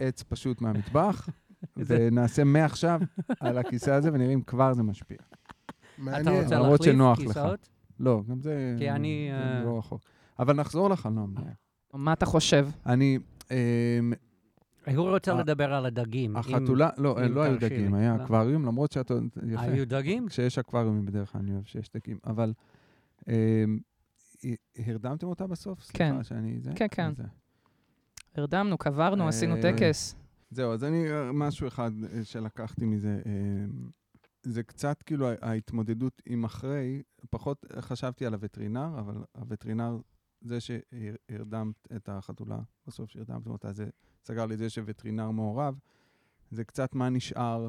[0.00, 1.28] אה, עץ פשוט מהמטבח,
[1.76, 3.00] ונעשה מעכשיו
[3.40, 5.16] על הכיסא הזה, ונראה אם כבר זה משפיע.
[5.18, 6.42] אתה מעניין.
[6.42, 7.28] רוצה למרות להחליף.
[7.28, 7.68] כיסאות?
[8.00, 10.00] לא, גם זה כי אני, זה אה, לא רחוק.
[10.38, 11.34] אבל נחזור לחלום.
[11.94, 12.68] מה אתה חושב?
[12.86, 13.18] אני,
[14.96, 16.36] הוא רוצה ה- לדבר על הדגים.
[16.36, 17.58] החתולה, לא, לא היו.
[17.60, 18.24] דגים, היה לא.
[18.24, 19.14] אקווריום, למרות שאתה,
[19.46, 19.60] יפה.
[19.62, 20.28] היו דגים?
[20.28, 22.18] כשיש אקווריומים בדרך כלל, אני אוהב שיש דגים.
[22.26, 22.52] אבל
[24.76, 25.90] הרדמתם אותה בסוף?
[25.92, 26.08] כן.
[26.08, 26.60] סליחה שאני...
[26.60, 26.72] זה?
[26.76, 27.14] כן, כן.
[27.14, 27.24] זה.
[28.34, 30.16] הרדמנו, קברנו, עשינו אה, טקס.
[30.50, 33.64] זהו, אז אני, אה, משהו אחד אה, שלקחתי מזה, אה,
[34.42, 39.98] זה קצת כאילו ההתמודדות עם אחרי, פחות חשבתי על הווטרינר, אבל הווטרינר,
[40.40, 43.86] זה שהרדמת את החתולה, בסוף שהרדמתם אותה, זה
[44.24, 45.78] סגר לי את זה שווטרינר מעורב,
[46.50, 47.68] זה קצת מה נשאר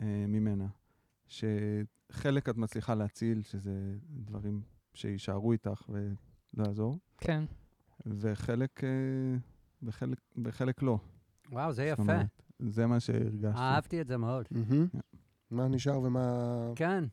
[0.00, 0.66] אה, ממנה.
[1.26, 4.62] שחלק את מצליחה להציל, שזה דברים
[4.98, 7.44] שיישארו איתך ולא יעזור, כן.
[8.06, 8.88] וחלק, אה,
[9.82, 10.98] וחלק, וחלק לא.
[11.52, 12.02] וואו, זה יפה.
[12.02, 12.26] אומרת,
[12.58, 13.58] זה מה שהרגשתי.
[13.60, 14.44] אהבתי את זה מאוד.
[14.50, 14.86] מהמם.
[15.50, 16.44] מה נשאר ומה...
[16.76, 17.04] כן.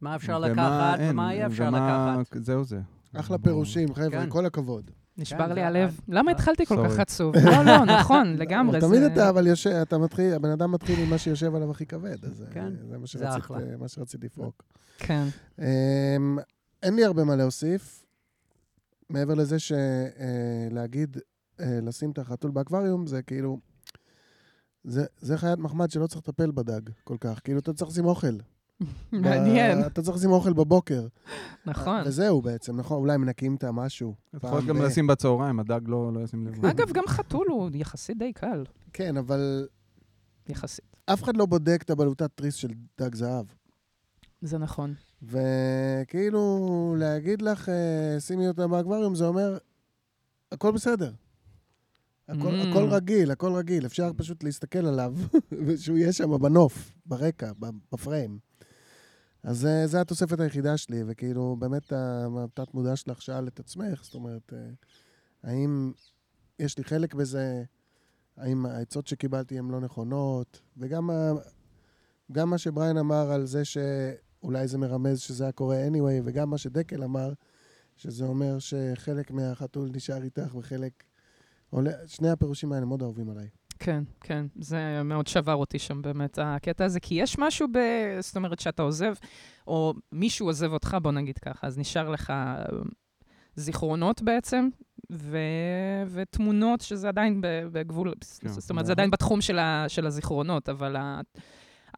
[0.00, 2.36] מה אפשר ומה לקחת אין, ומה אי אפשר ומה- לקחת.
[2.44, 2.80] זהו זה.
[3.16, 3.38] אחלה.
[3.38, 4.30] פירושים, חבר'ה, כן.
[4.30, 4.90] כל הכבוד.
[5.18, 6.00] נשבר זה לי ה- הלב.
[6.08, 6.98] למה התחלתי כל כך.
[6.98, 7.34] עצוב?
[7.36, 8.80] לא, לא, נכון, לגמרי.
[8.80, 9.46] תמיד זה- אתה, אבל
[9.82, 12.98] אתה מתחיל, הבן אדם מתחיל עם מה שיושב עליו הכי כבד, אז אה, כן, זה
[12.98, 13.58] מה זה שרצית, אחלה.
[13.58, 14.62] אה, מה שרצית לפרוק.
[14.98, 15.24] כן.
[16.86, 18.04] אין לי הרבה מה להוסיף,
[19.10, 21.16] מעבר לזה שלהגיד,
[21.58, 23.58] לשים את החתול באקווריום, זה כאילו...
[24.84, 27.40] זה, זה חיית מחמד שלא צריך לטפל בדג כל כך.
[27.44, 28.36] כאילו, אתה צריך לשים אוכל.
[29.12, 31.06] מעניין, אתה צריך לשים אוכל בבוקר.
[31.66, 32.02] נכון.
[32.06, 32.96] וזהו בעצם, נכון?
[32.96, 34.14] אולי מנקים את המשהו.
[34.34, 36.66] יכול גם ב- לשים בצהריים, הדג לא לא ישים לב.
[36.66, 38.64] אגב, גם חתול הוא יחסית די קל.
[38.92, 39.68] כן, אבל
[40.48, 40.96] יחסית.
[41.06, 42.68] אף אחד לא בודק את הבלוטת תריס של
[43.00, 43.46] דג זהב.
[44.42, 44.94] זה נכון.
[45.22, 46.66] וכאילו,
[46.98, 49.58] להגיד לך, אה, שימי אותה באקווריום, זה אומר,
[50.52, 51.12] הכל בסדר.
[52.28, 52.66] הכל, Mm.
[52.68, 53.86] הכל רגיל, הכל רגיל.
[53.86, 55.14] אפשר פשוט להסתכל עליו,
[55.66, 57.52] ושהוא יהיה שם בנוף, ברקע,
[57.92, 58.38] בפריים.
[59.42, 64.52] אז זו התוספת היחידה שלי, וכאילו, באמת, התת מודע שלך שאל את עצמך, זאת אומרת,
[64.52, 64.58] אה,
[65.42, 65.92] האם
[66.58, 67.64] יש לי חלק בזה,
[68.36, 71.32] האם העצות שקיבלתי הן לא נכונות, וגם ה-
[72.32, 73.62] גם מה שבריין אמר על זה
[74.46, 77.32] שאולי זה מרמז שזה היה קורה anyway, וגם מה שדקל אמר,
[77.96, 80.92] שזה אומר שחלק מהחתול נשאר איתך וחלק...
[81.70, 83.48] עולה, שני הפירושים האלה מאוד אהובים עליי.
[83.78, 84.46] כן, כן.
[84.56, 87.78] זה מאוד שבר אותי שם באמת, הקטע הזה, כי יש משהו ב...
[88.20, 89.14] זאת אומרת, שאתה עוזב,
[89.66, 92.64] או מישהו עוזב אותך, בוא נגיד ככה, אז נשאר לך אה,
[93.54, 94.68] זיכרונות בעצם,
[95.12, 95.38] ו...
[96.08, 98.48] ותמונות, שזה עדיין בגבול, כן.
[98.48, 99.84] זאת אומרת, זה עדיין בתחום של, ה...
[99.88, 101.20] של הזיכרונות, אבל ה...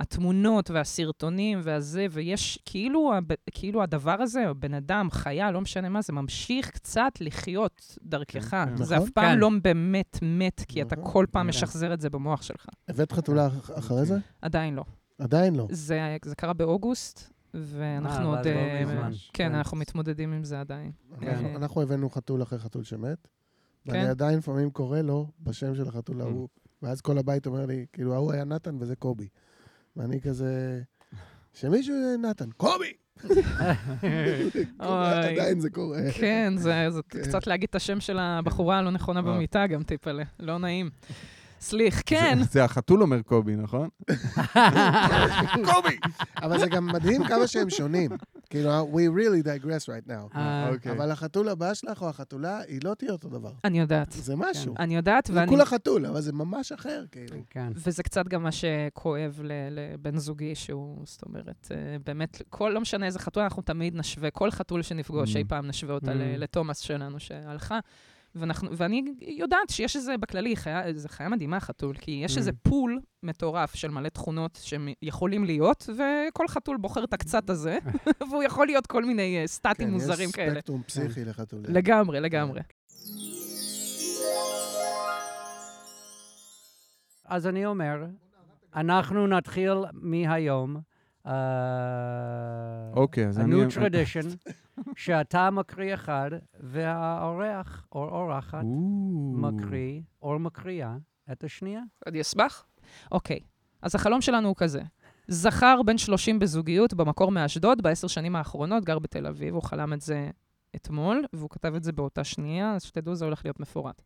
[0.00, 3.12] התמונות והסרטונים והזה, ויש כאילו,
[3.50, 8.50] כאילו הדבר הזה, בן אדם, חיה, לא משנה מה, זה ממשיך קצת לחיות דרכך.
[8.50, 8.84] כן, כן.
[8.84, 9.06] זה נכון.
[9.08, 9.38] אף פעם כן.
[9.38, 11.12] לא באמת מת, כי אתה נכון.
[11.12, 11.48] כל פעם כן.
[11.48, 12.66] משחזר את זה במוח שלך.
[12.88, 14.18] הבאת חתולה אח- אחרי זה?
[14.42, 14.84] עדיין לא.
[15.18, 15.66] עדיין לא.
[15.70, 18.46] זה, זה קרה באוגוסט, ואנחנו אה, עוד...
[18.46, 18.84] לא אה.
[18.84, 19.54] כן, כן.
[19.54, 20.90] אנחנו מתמודדים עם זה עדיין.
[21.22, 21.86] אנחנו- אה.
[21.86, 23.28] הבאנו חתול אחרי חתול שמת,
[23.86, 24.10] ואני כן.
[24.10, 26.48] עדיין לפעמים קורא לו בשם של החתול ההוא,
[26.82, 29.28] ואז כל הבית אומר לי, כאילו, ההוא היה נתן וזה קובי.
[29.98, 30.80] ואני כזה,
[31.54, 32.92] שמישהו נתן, קובי!
[34.78, 35.98] עדיין זה קורה.
[36.14, 37.22] כן, זה, כן.
[37.22, 39.24] קצת להגיד את השם של הבחורה הלא נכונה אה.
[39.24, 40.24] במיטה גם, טיפלה.
[40.40, 40.90] לא נעים.
[41.60, 42.38] סליח, כן.
[42.38, 43.88] זה- זה החתול אומר קובי, נכון?
[45.64, 45.96] קובי!
[46.42, 48.10] אבל זה גם מדהים כמה שהם שונים.
[48.50, 50.36] כאילו, we really digress right now.
[50.36, 50.92] אה, אוקיי.
[50.92, 53.52] אבל החתול הבא שלך או החתולה, היא לא תהיה אותו דבר.
[53.64, 54.12] אני יודעת.
[54.12, 54.74] זה משהו.
[54.78, 55.48] אני יודעת, זה ואני...
[55.48, 57.36] כולה חתול, אבל זה ממש אחר, כאילו.
[57.50, 57.72] כן.
[57.74, 62.80] וזה קצת גם מה שכואב ל- לבן זוגי, שהוא, זאת אומרת, אה, באמת, כל, לא
[62.80, 65.38] משנה איזה חתול, אנחנו תמיד נשווה, כל חתול שנפגוש, Mm.
[65.38, 66.14] אי פעם נשווה אותה Mm.
[66.14, 67.78] ל- לתומאס שלנו שהלכה.
[68.34, 72.38] ואנחנו, ואני יודעת שיש איזה, בכללי, חיה, זו חיה מדהימה, חתול, כי יש Mm.
[72.38, 77.78] איזה פול מטורף של מלא תכונות שהם יכולים להיות, וכל חתול בוחר את הקצת הזה,
[78.30, 80.54] והוא יכול להיות כל מיני אה, סטטים כן, מוזרים יש כאלה.
[80.54, 81.64] ספקטרום פסיכי לחתולים.
[81.74, 82.60] לגמרי, לגמרי.
[87.24, 88.04] אז אני אומר,
[88.76, 90.76] אנחנו נתחיל מהיום.
[91.26, 91.32] אה,
[92.92, 93.54] אוקיי, אז a אני...
[93.64, 94.52] new tradition,
[94.96, 99.32] שאתה מקריא אחד, והאורח או אורחת או.
[99.34, 100.96] מקריא או מקריאה
[101.32, 101.80] את השנייה.
[102.06, 102.66] אני אשמח.
[103.12, 103.40] אוקיי,
[103.82, 104.82] אז החלום שלנו הוא כזה.
[105.28, 110.00] זכר בן 30 בזוגיות, במקור מאשדוד, בעשר שנים האחרונות, גר בתל אביב, הוא חלם את
[110.00, 110.30] זה
[110.76, 114.02] אתמול, והוא כתב את זה באותה שנייה, אז שתדעו, זה הולך להיות מפורט.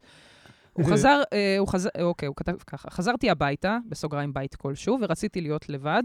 [0.72, 5.40] הוא חזר, אה, הוא חזר, אוקיי, הוא כתב ככה, חזרתי הביתה, בסוגריים בית כלשהו, ורציתי
[5.40, 6.02] להיות לבד,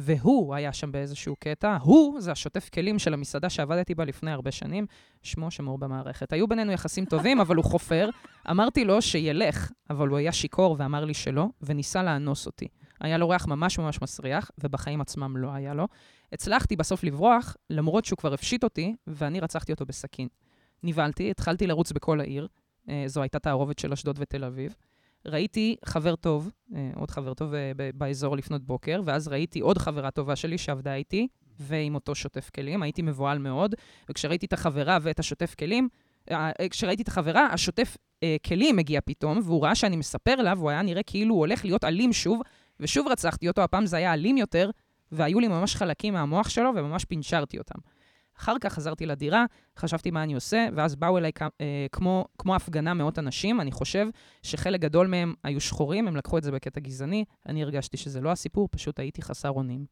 [0.00, 1.76] והוא היה שם באיזשהו קטע.
[1.80, 4.86] הוא זה השוטף כלים של המסעדה שעבדתי בה לפני הרבה שנים,
[5.22, 6.32] שמו שמור במערכת.
[6.32, 8.10] היו בינינו יחסים טובים, אבל הוא חופר.
[8.50, 12.68] אמרתי לו שילך, אבל הוא היה שיכור ואמר לי שלא, וניסה לאנוס אותי.
[13.00, 15.88] היה לו ריח ממש ממש מסריח, ובחיים עצמם לא היה לו.
[16.32, 20.28] הצלחתי בסוף לברוח, למרות שהוא כבר הפשיט אותי, ואני רצחתי אותו בסכין.
[20.82, 22.48] נבהלתי, התחלתי לרוץ בכל העיר.
[22.88, 24.74] אה, זו הייתה תערובת של אשדוד ותל אביב.
[25.26, 30.10] ראיתי חבר טוב, אה, עוד חבר טוב אה, באזור לפנות בוקר, ואז ראיתי עוד חברה
[30.10, 31.28] טובה שלי שעבדה איתי,
[31.60, 32.82] ועם אותו שוטף כלים.
[32.82, 33.74] הייתי מבוהל מאוד,
[34.10, 35.88] וכשראיתי את החברה ואת השוטף כלים,
[36.30, 40.54] אה, אה, כשראיתי את החברה, השוטף אה, כלים הגיע פתאום, והוא ראה שאני מספר לה,
[40.56, 42.40] והוא היה נראה כאילו הוא הולך להיות אלים שוב,
[42.80, 44.70] ושוב רצחתי אותו, הפעם זה היה אלים יותר,
[45.12, 47.78] והיו לי ממש חלקים מהמוח שלו, וממש פינצ'רתי אותם.
[48.38, 49.44] אחר כך חזרתי לדירה,
[49.76, 53.60] חשבתי מה אני עושה, ואז באו אליי אה, כמו, כמו הפגנה מאות אנשים.
[53.60, 54.06] אני חושב
[54.42, 57.24] שחלק גדול מהם היו שחורים, הם לקחו את זה בקטע גזעני.
[57.48, 59.84] אני הרגשתי שזה לא הסיפור, פשוט הייתי חסר אונים.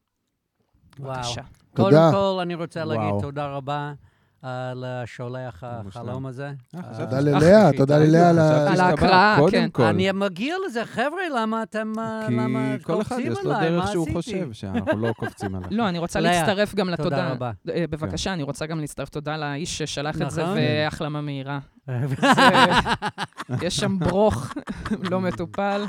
[0.98, 1.14] וואו.
[1.14, 1.42] בבקשה.
[1.74, 1.90] תודה.
[1.90, 3.20] קודם כל, אני רוצה להגיד וואו.
[3.20, 3.94] תודה רבה
[4.44, 6.02] אה, לשולח מושלם.
[6.02, 6.52] החלום הזה.
[6.74, 8.72] אה, אה, תודה ללאה, תודה ללאה על ה...
[8.72, 9.68] על ההקראה, קודם כן.
[9.72, 9.82] כל.
[9.82, 13.70] אני מגיע לזה, חבר'ה, למה אתם אה, כי למה כל אחד קופצים יש לו עליי?
[13.70, 14.12] דרך שהוא?
[14.12, 15.68] חושב, שאנחנו לא קופצים עליו.
[15.72, 17.04] לא, אני רוצה להצטרף גם לתודה.
[17.10, 17.50] תודה רבה.
[17.68, 20.56] אה, בבקשה, אני רוצה גם להצטרף תודה לאיש ששלח את זה, נכון.
[20.56, 21.58] והחלמה מהירה.
[23.62, 24.54] יש שם ברוך
[25.10, 25.84] לא מטופל.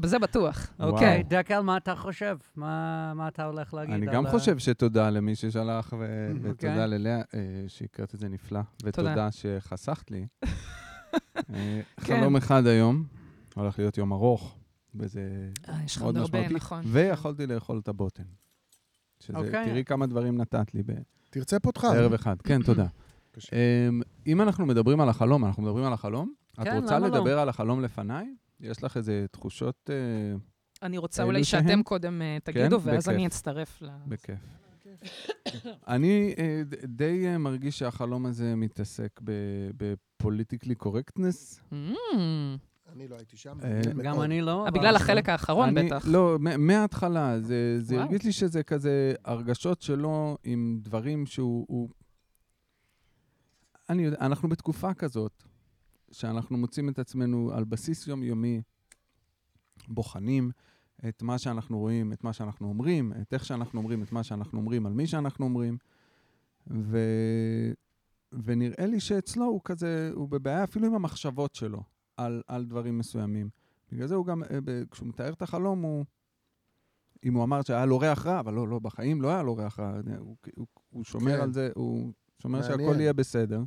[0.00, 0.66] בזה בטוח.
[0.80, 2.36] אוקיי, דקל, מה אתה חושב?
[2.56, 3.94] מה מה אתה הולך להגיד?
[3.94, 6.08] אני גם חושב שתודה למי ששלח, אוקיי.
[6.42, 10.26] ותודה ללאה אה, שהקראת את זה נפלא, ותודה שחסכת לי.
[10.44, 12.16] אה, כן.
[12.16, 13.04] חלום אחד היום,
[13.54, 14.58] הולך להיות יום ארוך,
[14.94, 15.20] וזה
[15.68, 16.82] אה, מאוד משמעותי, נכון.
[16.86, 18.22] ויכולתי לאכול את הבוטן.
[19.20, 19.64] שזה, אוקיי.
[19.64, 20.82] תראי כמה דברים נתת לי
[21.30, 21.92] תרצה פותחה.
[21.92, 22.42] בערב אחד.
[22.42, 22.86] כן, תודה.
[23.52, 26.32] אמ, אם אנחנו מדברים על החלום, אנחנו מדברים על החלום?
[26.52, 27.16] את כן, רוצה למה לא?
[27.16, 28.34] לדבר על החלום לפניי?
[28.60, 30.36] יש לך איזה תחושות אה,
[30.82, 31.68] אני רוצה אולי שהם?
[31.68, 33.08] שאתם קודם אה, תגידו, ואז בכיף.
[33.08, 33.88] אני אצטרף ל...
[34.06, 34.38] בכיף.
[35.88, 39.20] אני אה, די מרגיש שהחלום הזה מתעסק
[39.76, 41.60] בפוליטיקלי קורקטנס.
[41.72, 41.74] Mm,
[42.92, 43.58] אני לא הייתי שם.
[44.02, 44.22] גם.
[44.22, 44.66] אני לא.
[44.74, 46.04] בגלל החלק האחרון בטח.
[46.08, 47.40] לא, מההתחלה.
[47.40, 48.00] זה.
[48.00, 51.66] הרגיש לי שזה כזה הרגשות שלו עם דברים שהוא...
[51.68, 51.88] הוא-
[53.90, 55.42] אני יודע, אנחנו בתקופה כזאת,
[56.12, 58.62] שאנחנו מוצאים את עצמנו על בסיס יומיומי,
[59.88, 60.50] בוחנים
[61.08, 64.58] את מה שאנחנו רואים, את מה שאנחנו אומרים, את איך שאנחנו אומרים, את מה שאנחנו
[64.58, 65.78] אומרים, על מי שאנחנו אומרים.
[66.70, 66.98] ו...
[68.32, 71.82] ונראה לי שאצלו הוא כזה, הוא בבעיה אפילו עם המחשבות שלו
[72.16, 73.50] על, על דברים מסוימים.
[73.92, 74.58] בגלל זה הוא גם, אה,
[74.90, 76.04] כשהוא מתאר את החלום, הוא...
[77.24, 79.80] אם הוא אמר שהיה לו ריח רע, אבל לא, לא, בחיים לא היה לו ריח
[79.80, 80.00] רע.
[80.18, 81.42] הוא, הוא, הוא שומר כן.
[81.42, 82.78] על זה, הוא שומר מעניין.
[82.78, 83.62] שהכל יהיה בסדר.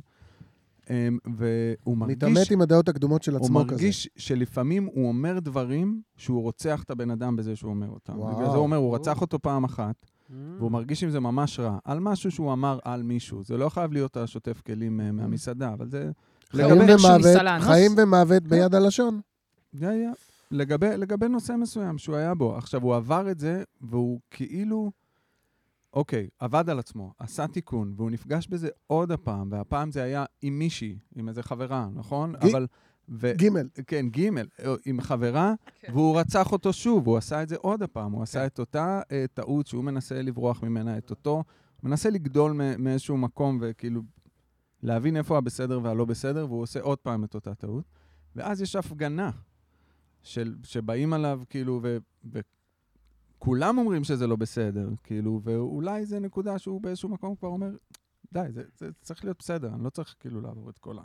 [0.90, 2.16] אמ, והוא מרגיש...
[2.16, 3.72] מתעמת עם הדעות הקדומות של הוא עצמו כזה.
[3.72, 8.18] מרגיש שלפעמים הוא אומר דברים שהוא רוצח את הבן אדם בזה שהוא אומר אותם.
[8.18, 8.34] וואו.
[8.34, 8.94] בגלל זה הוא אומר, הוא.
[8.94, 10.32] רצח אותו פעם אחת, Mm.
[10.58, 11.78] והוא מרגיש עם זה ממש רע.
[11.84, 13.44] על משהו שהוא אמר על מישהו.
[13.44, 16.10] זה לא חייב להיות השוטף כלים אה, מהמסעדה, אבל זה...
[16.50, 17.36] חיים ומוות?
[17.60, 19.20] חיים ומוות ביד הלשון.
[19.72, 20.10] זה היה.
[20.50, 22.56] לגבי, לגבי נושא מסוים שהוא היה בו.
[22.56, 24.90] עכשיו, הוא עבר את זה, והוא כאילו...
[25.94, 30.58] אוקיי, עבד על עצמו, עשה תיקון, והוא נפגש בזה עוד הפעם, והפעם זה היה עם
[30.58, 32.32] מישהי, עם איזה חברה, נכון?
[32.32, 32.66] ג- אבל...
[33.08, 33.32] ו...
[33.36, 33.68] גימל.
[33.86, 35.92] כן, ג', אה, עם חברה, כן.
[35.92, 38.46] והוא רצח אותו שוב, הוא עשה את זה עוד הפעם, הוא עשה כן.
[38.46, 41.44] את אותה אה, טעות שהוא מנסה לברוח ממנה, את אותו,
[41.82, 44.02] מנסה לגדול מאיזשהו מקום וכאילו
[44.82, 47.84] להבין איפה הבסדר והלא בסדר, והוא עושה עוד פעם את אותה טעות.
[48.36, 49.30] ואז יש הפגנה
[50.22, 51.98] של, שבאים עליו, כאילו, ו,
[53.44, 57.70] וכולם אומרים שזה לא בסדר, כאילו, ואולי זו נקודה שהוא באיזשהו מקום כבר אומר,
[58.32, 60.96] די, זה, זה צריך להיות בסדר, אני לא צריך כאילו לעבור את כל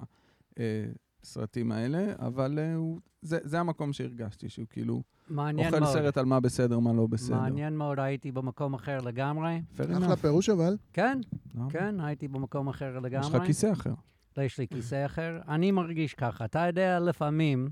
[1.23, 5.83] הסרטים האלה, אבל אה, הוא, זה, זה המקום שהרגשתי, שהוא כאילו אוכל מאוד.
[5.83, 7.35] סרט על מה בסדר, מה לא בסדר.
[7.37, 9.61] מעניין מאוד, הייתי במקום אחר לגמרי.
[9.79, 10.15] אחלה.
[10.15, 10.77] פירוש אבל.
[10.93, 11.19] כן,
[11.55, 11.63] לא?
[11.69, 13.27] כן, הייתי במקום אחר לגמרי.
[13.27, 13.93] יש לך כיסא אחר.
[14.37, 15.39] לא, יש לי כיסא אחר.
[15.47, 17.69] אני מרגיש ככה, אתה יודע, לפעמים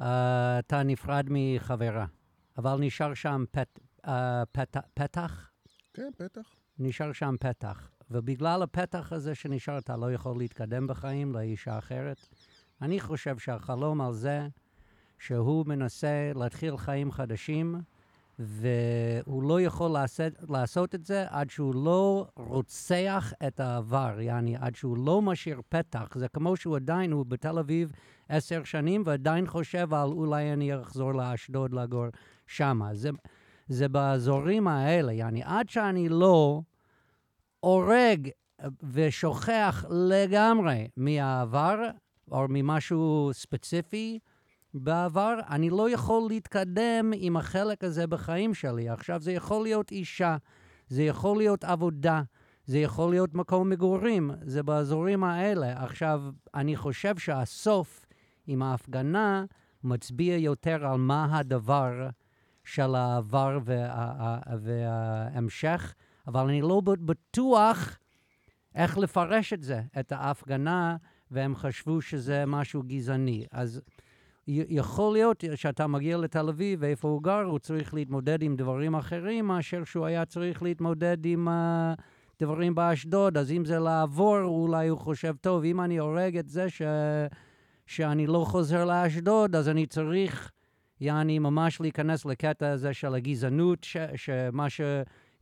[0.00, 2.06] אה, אתה נפרד מחברה,
[2.60, 5.50] אבל נשאר שם פת, אה, פת, פתח,
[5.94, 6.54] כן, בטח.
[6.78, 7.90] נשאר שם פתח.
[8.10, 12.28] ובגלל הפתח הזה שנשאר, אתה לא יכול להתקדם בחיים לאישה אחרת.
[12.82, 14.48] אני חושב שהחלום על זה
[15.18, 17.80] שהוא מנסה להתחיל חיים חדשים,
[18.38, 24.74] והוא לא יכול לעשות, לעשות את זה עד שהוא לא רוצח את העבר, יעני, עד
[24.74, 26.08] שהוא לא משאיר פתח.
[26.14, 27.92] זה כמו שהוא עדיין, הוא בתל אביב
[28.28, 32.06] עשר שנים, ועדיין חושב על אולי אני אחזור לאשדוד לגור
[32.50, 32.94] שמה.
[32.94, 33.10] זה,
[33.68, 36.62] זה באזורים האלה, יעני, עד שאני לא
[37.60, 38.28] הורג
[38.92, 41.78] ושוכח לגמרי מהעבר,
[42.30, 44.18] או ממשהו ספציפי,
[44.74, 48.88] בעבר, אני לא יכול להתקדם עם החלק הזה בחיים שלי.
[48.88, 50.36] עכשיו, זה יכול להיות אישה,
[50.88, 52.22] זה יכול להיות עבודה,
[52.64, 55.82] זה יכול להיות מקום מגורים, זה באזורים האלה.
[55.82, 56.22] עכשיו,
[56.54, 58.06] אני חושב שהסוף
[58.46, 59.44] עם ההפגנה
[59.84, 62.08] מצביע יותר על מה הדבר
[62.70, 65.94] של העבר וה, וההמשך,
[66.26, 67.98] אבל אני לא בטוח
[68.74, 70.96] איך לפרש את זה, את ההפגנה,
[71.30, 73.44] והם חשבו שזה משהו גזעני.
[73.52, 73.80] אז
[74.46, 79.46] יכול להיות שאתה מגיע לתל אביב, ואיפה הוא גר, הוא צריך להתמודד עם דברים אחרים
[79.46, 82.00] מאשר שהוא היה צריך להתמודד עם uh,
[82.40, 83.36] דברים באשדוד.
[83.36, 86.82] אז אם זה לעבור, אולי הוא חושב, טוב, אם אני הורג את זה ש...
[87.86, 90.50] שאני לא חוזר לאשדוד, אז אני צריך,
[91.00, 93.96] יעני, ממש להיכנס לקטע הזה של הגזענות, ש...
[94.16, 94.80] שמה ש...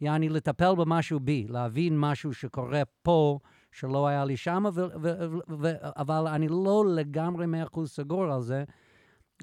[0.01, 3.39] יעני, לטפל במשהו בי, להבין משהו שקורה פה,
[3.73, 8.43] שלא היה לי שם, ו- ו- ו- אבל אני לא לגמרי מאה אחוז סגור על
[8.43, 8.65] זה.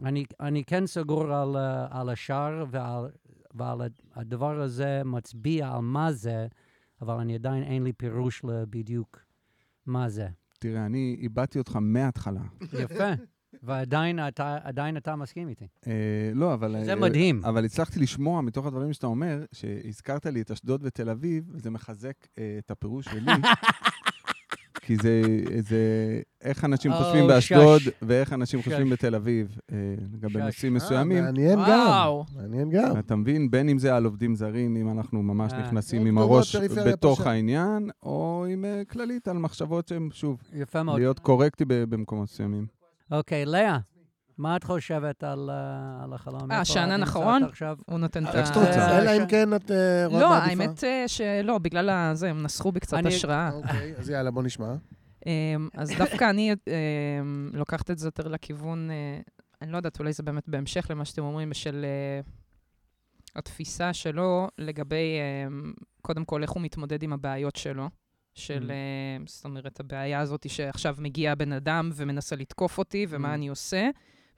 [0.04, 1.56] אני, אני כן סגור על,
[1.90, 3.06] על השאר, ועל,
[3.54, 3.82] ועל
[4.16, 6.48] הדבר הזה מצביע על מה זה,
[7.02, 9.20] אבל אני עדיין אין לי פירוש לבדיוק
[9.86, 10.28] מה זה.
[10.60, 12.42] תראה, אני איבדתי אותך מההתחלה.
[12.84, 13.14] יפה.
[13.66, 15.68] ועדיין אתה, עדיין אתה מסכים איתי.
[15.88, 15.92] אה,
[16.34, 16.76] לא, אבל...
[16.86, 17.42] זה אה, מדהים.
[17.46, 22.16] אבל הצלחתי לשמוע מתוך הדברים שאתה אומר, שהזכרת לי את אשדוד ותל אביב, וזה מחזק
[22.40, 23.32] אה, את הפירוש שלי.
[24.86, 25.22] כי זה,
[25.60, 25.78] זה
[26.42, 27.82] איך אנשים או, חושבים באשדוד.
[28.02, 28.66] ואיך אנשים שש.
[28.66, 29.78] חושבים בתל אביב, אה,
[30.14, 30.42] לגבי.
[30.42, 31.24] נושאים אה, מסוימים.
[31.24, 31.88] מעניין גם.
[31.88, 32.26] וואו.
[32.36, 33.00] מעניין גם.
[33.00, 33.52] אתה מבין?
[33.52, 35.60] בין אם זה על עובדים זרים, אם אנחנו ממש אה.
[35.60, 37.28] נכנסים עם הראש בתוך פושעת.
[37.28, 41.00] העניין, או עם אה, כללית על מחשבות שהן, שוב, יפה מאוד.
[41.00, 42.66] להיות קורקטי ב- במקומות מסוימים.
[43.12, 43.78] אוקיי, לאה,
[44.38, 46.52] מה את חושבת על, uh, על החלום?
[46.52, 47.44] אה, איפה שאנן את נמצאת אחרון?
[47.44, 47.78] עכשיו?
[47.86, 48.60] הוא נותן את איך ה...
[48.60, 50.34] אה, אלא אם כן את אה, רואה לא.
[50.34, 53.52] האמת אה, שלא, בגלל הזה, הם נסחו בי קצת השראה.
[53.54, 54.74] אוקיי, אז יאללה, בוא נשמע.
[55.26, 59.20] אמ, אז דווקא אני אמ, לוקחת את זה יותר לכיוון, אה,
[59.62, 62.22] אני לא יודעת, אולי זה באמת בהמשך למה שאתם אומרים, של אה,
[63.36, 67.90] התפיסה שלו לגבי, אמ, קודם כל, איך הוא מתמודד עם הבעיות שלו.
[68.36, 68.72] של, Mm.
[68.72, 73.34] אה, זאת אומרת, הבעיה הזאת שעכשיו מגיע הבן אדם ומנסה לתקוף אותי, ומה Mm.
[73.34, 73.90] אני עושה,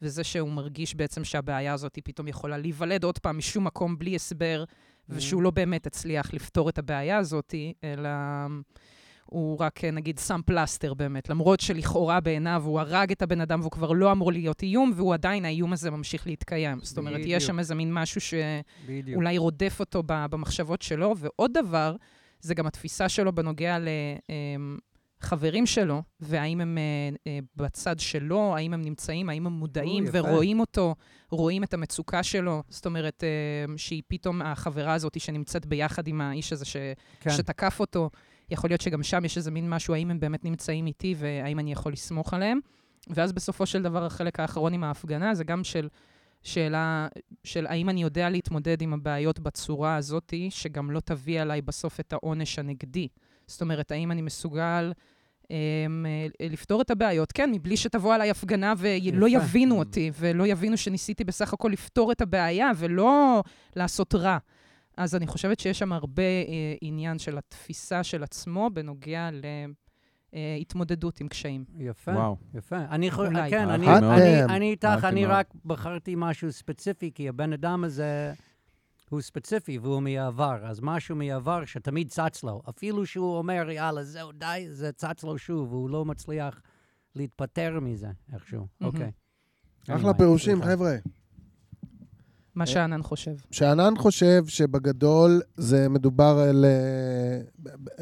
[0.01, 4.63] וזה שהוא מרגיש בעצם שהבעיה הזאת פתאום יכולה להיוולד עוד פעם משום מקום בלי הסבר,
[5.09, 8.09] ושהוא לא באמת הצליח לפתור את הבעיה הזאת, אלא
[9.25, 13.59] הוא רק, אה, נגיד, שם פלסטר באמת, למרות שלכאורה בעיניו הוא הרג את הבן אדם
[13.59, 16.79] והוא כבר לא אמור להיות איום, והוא עדיין, האיום הזה ממשיך להתקיים.
[16.81, 17.29] זאת אומרת, בדיוק.
[17.29, 18.21] יש שם איזה מין משהו.
[18.21, 21.13] שאולי רודף אותו במחשבות שלו.
[21.17, 21.95] ועוד דבר,
[22.39, 23.77] זה גם התפיסה שלו בנוגע
[25.21, 30.09] לחברים שלו, והאם הם אה, אה, בצד שלו, האם הם נמצאים, האם הם מודעים או.
[30.13, 30.95] ורואים אותו,
[31.29, 32.63] רואים את המצוקה שלו.
[32.69, 36.77] זאת אומרת, אה, שהיא פתאום החברה הזאת שנמצאת ביחד עם האיש הזה ש...
[37.19, 37.29] כן.
[37.29, 38.09] שתקף אותו,
[38.49, 41.71] יכול להיות שגם שם יש איזה מין משהו, האם הם באמת נמצאים איתי והאם אני
[41.71, 42.59] יכול לסמוך עליהם.
[43.09, 45.87] ואז בסופו של דבר, החלק האחרון עם ההפגנה, זה גם של
[46.43, 47.07] שאלה
[47.43, 52.13] של האם אני יודע להתמודד עם הבעיות בצורה הזאת, שגם לא תביא עליי בסוף את
[52.13, 53.07] העונש הנגדי.
[53.47, 54.91] זאת אומרת, האם אני מסוגל
[55.51, 56.05] אמ,
[56.41, 59.45] אה, לפתור את הבעיות, כן, מבלי שתבוא עליי הפגנה ולא יפה.
[59.45, 63.43] יבינו אותי, ולא יבינו שניסיתי בסך הכל לפתור את הבעיה, ולא
[63.75, 64.37] לעשות רע.
[64.97, 69.29] אז אני חושבת שיש שם הרבה אה, עניין של התפיסה של עצמו בנוגע
[70.33, 71.65] להתמודדות עם קשיים.
[71.77, 72.37] יפה, וואו.
[72.53, 72.77] יפה.
[72.77, 73.49] אני חושב, אולי.
[73.49, 73.87] כן, אני.
[73.87, 74.49] אני, אתם.
[74.49, 75.35] אני איתך, אני מאוד.
[75.35, 78.33] רק בחרתי משהו ספציפי, כי הבן אדם הזה
[79.09, 82.61] הוא ספציפי והוא מהעבר, אז משהו מהעבר שתמיד צץ לו.
[82.69, 86.61] אפילו שהוא אומר, יאללה, זהו, די, זה צץ לו שוב, והוא לא מצליח
[87.15, 88.67] להתפטר מזה איכשהו.
[88.81, 89.11] אוקיי.
[89.89, 90.63] אחלה anyway, פירושים.
[90.63, 90.95] חבר'ה.
[92.55, 93.35] מה שאנן חושב.
[93.51, 97.41] שאנן חושב שבגדול זה מדובר על אה,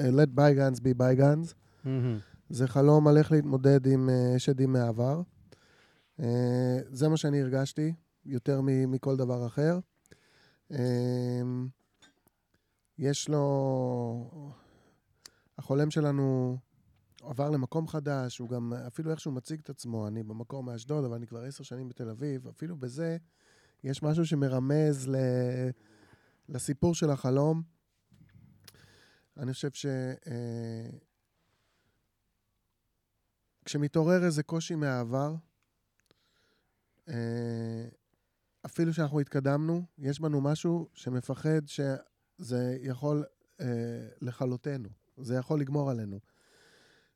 [0.10, 1.65] let bygones be bygones.
[2.50, 5.22] זה חלום על איך להתמודד עם אה, שדים מהעבר.
[6.20, 7.94] אה, זה מה שאני הרגשתי,
[8.26, 9.80] יותר מכל דבר אחר.
[10.72, 11.42] אה,
[12.98, 14.52] יש לו...
[15.58, 16.58] החולם שלנו
[17.24, 21.16] עבר למקום חדש, הוא גם, אפילו איך שהוא מציג את עצמו, אני במקור מאשדוד, אבל
[21.16, 23.18] אני כבר עשר שנים בתל אביב, אפילו בזה
[23.84, 25.16] יש משהו שמרמז ל...
[26.50, 27.62] לסיפור של החלום.
[29.38, 29.86] אני חושב ש...
[33.66, 35.36] כשמתעורר איזה קושי מהעבר,
[37.08, 37.88] אה,
[38.66, 43.24] אפילו שאנחנו התקדמנו, יש בנו משהו שמפחד שזה יכול
[43.62, 43.66] אה,
[44.22, 46.20] לכלותנו, זה יכול לגמור עלינו.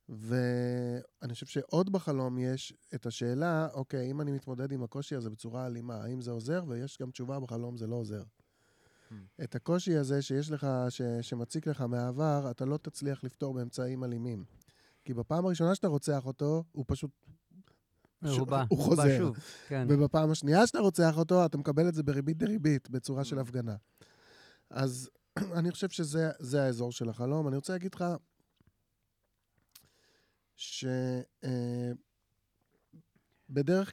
[0.10, 5.66] ואני חושב שעוד בחלום יש את השאלה, אוקיי, אם אני מתמודד עם הקושי הזה בצורה
[5.66, 6.64] אלימה, האם זה עוזר?
[6.68, 8.24] ויש גם תשובה בחלום, זה לא עוזר.
[9.44, 14.44] את הקושי הזה שיש לך, ש, שמציק לך מהעבר, אתה לא תצליח לפתור באמצעים אלימים.
[15.10, 17.12] כי בפעם הראשונה שאתה רוצח אותו, הוא פשוט
[18.22, 19.18] הוא בא, הוא חוזר.
[19.18, 19.38] שוב.
[19.68, 19.88] כן.
[19.90, 23.76] ובפעם השנייה שאתה רוצח אותו, אתה מקבל את זה בריבית דריבית, בצורה של הפגנה.
[24.70, 25.10] אז
[25.60, 27.48] אני חושב שזה זה האזור של החלום.
[27.48, 28.06] אני רוצה להגיד לך
[30.56, 31.96] שבדרך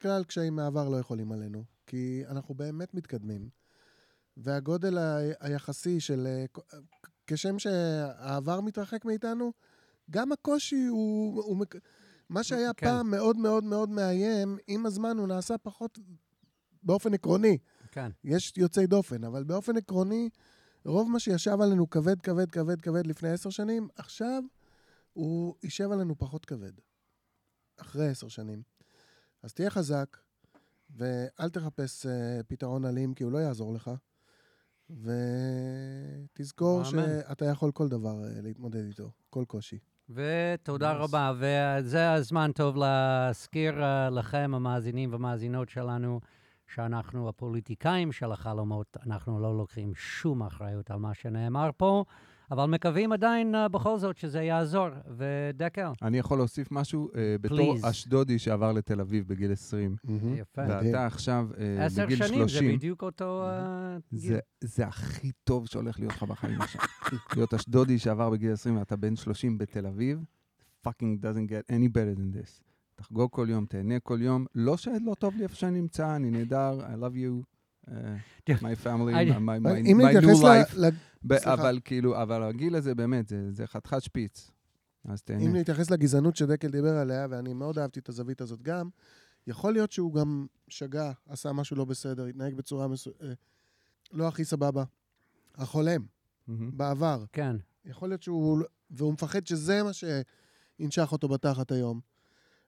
[0.03, 3.49] כלל קשיים מהעבר לא יכולים עלינו, כי אנחנו באמת מתקדמים.
[4.37, 4.99] והגודל
[5.41, 6.27] היחסי של...
[6.27, 6.45] אה,
[7.27, 9.53] כשם שהעבר מתרחק מאיתנו,
[10.11, 11.43] גם הקושי הוא...
[11.43, 11.77] הוא מק-
[12.29, 12.87] מה שהיה כן.
[12.87, 15.99] פעם מאוד מאוד מאוד מאיים, עם הזמן הוא נעשה פחות
[16.83, 17.59] באופן עקרוני.
[17.91, 18.11] כן.
[18.25, 20.29] יש יוצאי דופן, אבל באופן עקרוני,
[20.85, 24.43] רוב מה שישב עלינו כבד, כבד, כבד, כבד לפני עשר שנים, עכשיו
[25.13, 26.73] הוא יישב עלינו פחות כבד.
[27.77, 28.63] אחרי עשר שנים.
[29.43, 30.17] אז תהיה חזק,
[30.91, 32.09] ואל תחפש uh,
[32.49, 33.91] פתרון אלים, כי הוא לא יעזור לך.
[34.91, 36.85] ותזכור.
[36.85, 39.79] שאתה יכול כל דבר uh, להתמודד איתו, כל קושי.
[40.11, 41.03] ותודה Nice.
[41.03, 46.21] רבה, וזה הזמן טוב להזכיר uh, לכם, המאזינים והמאזינות שלנו,
[46.75, 52.05] שאנחנו הפוליטיקאים של החלומות, אנחנו לא לוקחים שום אחריות על מה שנאמר פה,
[52.51, 54.89] אבל מקווים עדיין uh, בכל זאת שזה יעזור.
[55.17, 57.11] ודקל, אני יכול להוסיף משהו?
[57.17, 57.91] אה, בתור Please.
[57.91, 59.97] אשדודי שעבר לתל אביב בגיל 20,
[60.37, 60.65] יפה.
[60.65, 60.87] מדהים.
[60.87, 64.39] ואתה עכשיו עשר בגיל שנים זה 30, בדיוק אותו uh, זה, גיל.
[64.61, 66.81] זה הכי טוב שהולך להיות לך בחיים עכשיו.
[67.37, 70.25] להיות אשדודי שעבר בגיל 20 ואתה בן 30 בתל אביב,
[70.87, 72.63] fucking doesn't get any better than this.
[72.95, 74.47] תחגוג כל יום, תהנה כל יום.
[74.55, 77.56] לא שלא טוב לי איפה שאני נמצא, אני נהדר, I love you, uh,
[77.89, 77.93] my
[78.85, 80.77] family, I- my, my, אם my נתייחס new life.
[80.79, 80.89] ל-
[81.25, 81.55] ב- סליחה.
[81.55, 84.51] אבל כאילו, אבל הגיל הזה באמת, זה, זה חתיכת שפיץ.
[85.05, 85.43] אז תהנה.
[85.45, 88.89] אם נתייחס לגזענות שדקל דיבר עליה, ואני מאוד אהבתי את הזווית הזאת גם,
[89.47, 93.11] יכול להיות שהוא גם שגה, עשה משהו לא בסדר, התנהג בצורה מסו...
[93.23, 93.33] אה,
[94.13, 94.85] לא הכי סבבה.
[95.55, 96.01] החולם.
[96.49, 97.25] בעבר.
[97.33, 97.57] כן.
[97.85, 98.63] יכול להיות שהוא...
[98.91, 102.01] והוא מפחד שזה מה שינשך אותו בתחת היום.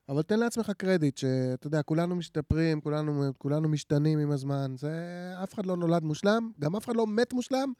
[0.09, 4.75] אבל תן לעצמך קרדיט, שאתה יודע, כולנו משתפרים, כולנו, כולנו משתנים עם הזמן.
[4.77, 4.91] זה...
[5.43, 7.73] אף אחד לא נולד מושלם, גם אף אחד לא מת מושלם,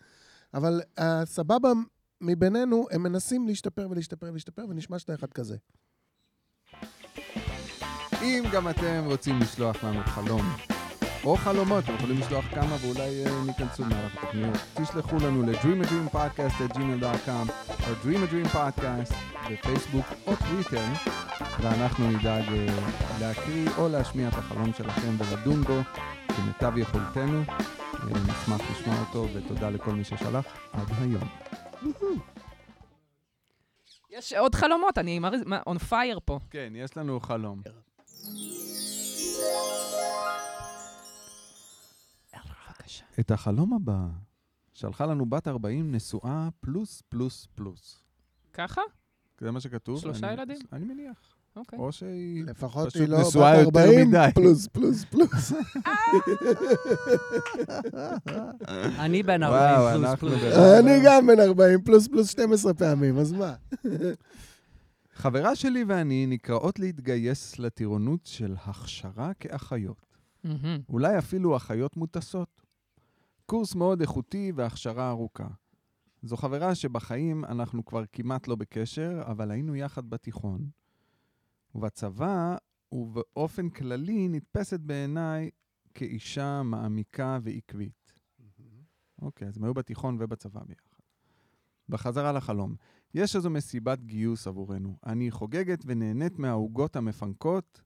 [0.54, 1.70] אבל הסבבה
[2.22, 5.58] מבינינו, הם מנסים להשתפר ולהשתפר ולהשתפר, ונשמע שאתה אחד כזה.
[8.22, 10.42] אם גם אתם רוצים לשלוח לנו חלום
[11.24, 14.58] או חלומות, אתם יכולים לשלוח כמה ואולי אה, הם ייכנסו במהלך התוכניות.
[14.74, 19.14] תשלחו לנו ל-dreamadreampodcast@gmail.com או dreamadreampodcast
[19.52, 20.86] בפייסבוק או טוויטר,
[21.62, 22.68] ואנחנו נדאג אה,
[23.20, 25.82] להקריא או להשמיע את החלום שלכם ולדון בו
[26.28, 27.42] כמיטב יכולתנו.
[27.48, 31.28] אה, נשמח לשמוע אותו, ותודה לכל מי ששלח עד היום.
[34.10, 35.20] יש עוד חלומות, אני
[35.70, 36.40] on fire פה.
[36.50, 37.62] כן, יש לנו חלום.
[43.20, 44.08] את החלום הבא
[44.74, 48.04] שלחה לנו בת 40 נשואה פלוס פלוס פלוס.
[48.54, 48.82] ככה?
[49.42, 50.00] זה מה שכתוב.
[50.00, 50.58] שלושה אני- ילדים?
[50.74, 51.18] אני מניח.
[51.56, 51.80] אוקיי.
[51.80, 52.44] או שהיא...
[52.46, 54.30] לפחות היא לא בת נשואה יותר 40, מדי.
[54.36, 55.54] פלוס, פלוס, פלוס.
[59.00, 60.44] אני בן וואו, 40 פלוס פלוס.
[60.80, 63.54] אני גם בן 40, פלוס, פלוס 12 פעמים, אז מה?
[65.14, 70.06] חברה שלי ואני נקראות להתגייס לטירונות של הכשרה כאחיות.
[70.90, 72.62] אולי אפילו אחיות מוטסות.
[73.46, 75.48] קורס מאוד איכותי והכשרה ארוכה.
[76.22, 80.70] זו חברה שבחיים אנחנו כבר כמעט לא בקשר, אבל היינו יחד בתיכון.
[81.76, 82.58] ובצבא,
[82.92, 85.50] ובאופן כללי, נתפסת בעיניי
[85.94, 88.14] כאישה מעמיקה ועקבית.
[89.22, 90.98] אוקיי, אז הם היו בתיכון ובצבא ביחד.
[91.90, 92.76] בחזרה לחלום.
[93.14, 94.98] יש איזו מסיבת גיוס עבורנו.
[95.06, 97.82] אני חוגגת ונהנית מהעוגות המפנקות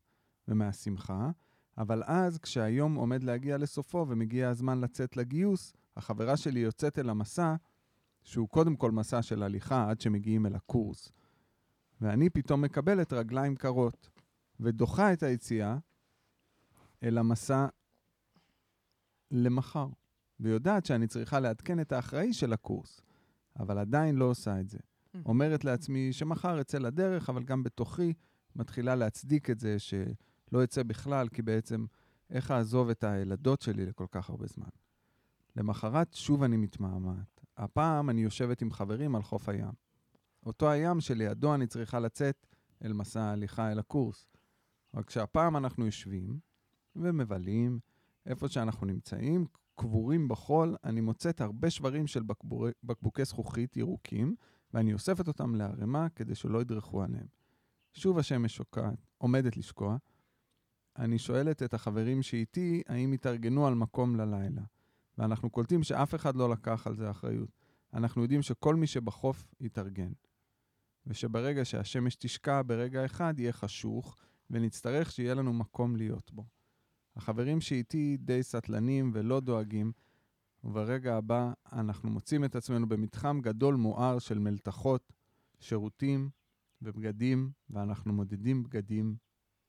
[0.48, 1.32] ומהשמחה,
[1.78, 7.56] אבל אז, כשהיום עומד להגיע לסופו ומגיע הזמן לצאת לגיוס, החברה שלי יוצאת אל המסע,
[8.24, 11.12] שהוא קודם כל מסע של הליכה עד שמגיעים אל הקורס.
[12.02, 14.10] ואני פתאום מקבלת רגליים קרות,
[14.60, 15.78] ודוחה את היציאה
[17.04, 17.68] אל המסע
[19.32, 19.88] למחר,
[20.40, 23.02] ויודעת שאני צריכה לעדכן את האחראי של הקורס,
[23.60, 24.80] אבל עדיין לא עושה את זה.
[25.26, 28.14] אומרת לעצמי שמחר אצא לדרך, אבל גם בתוכי
[28.56, 31.86] מתחילה להצדיק את זה שלא אצא בכלל, כי בעצם
[32.30, 34.70] איך אעזוב את הילדות שלי לכל כך הרבה זמן.
[35.56, 37.33] למחרת שוב אני מתמהמהת.
[37.58, 39.72] הפעם אני יושבת עם חברים על חוף הים.
[40.46, 42.46] אותו הים שלידו אני צריכה לצאת
[42.84, 44.28] אל מסע ההליכה אל הקורס.
[44.94, 46.40] רק שהפעם אנחנו יושבים
[46.96, 47.80] ומבלים,
[48.26, 54.36] איפה שאנחנו נמצאים, קבורים בחול, אני מוצאת הרבה שברים של בקבורי, בקבוקי זכוכית ירוקים,
[54.74, 57.28] ואני אוספת אותם לערימה כדי שלא ידרכו עליהם.
[57.94, 59.98] שוב השמש שוקעת, עומדת לשקוע.
[60.98, 64.62] אני שואלת את החברים שאיתי האם התארגנו על מקום ללילה,
[65.18, 67.50] ואנחנו קולטים שאף אחד לא לקח על זה אחריות.
[67.94, 70.12] אנחנו יודעים שכל מי שבחוף יתארגן,
[71.08, 74.18] ושברגע שהשמש תשקע ברגע אחד יהיה חשוך,
[74.50, 76.46] ונצטרך שיהיה לנו מקום להיות בו.
[77.16, 79.92] החברים שאיתי די סטלנים ולא דואגים,
[80.64, 85.14] וברגע הבא אנחנו מוצאים את עצמנו במתחם גדול מואר של מלתחות,
[85.60, 86.30] שירותים
[86.82, 89.16] ובגדים, ואנחנו מודדים בגדים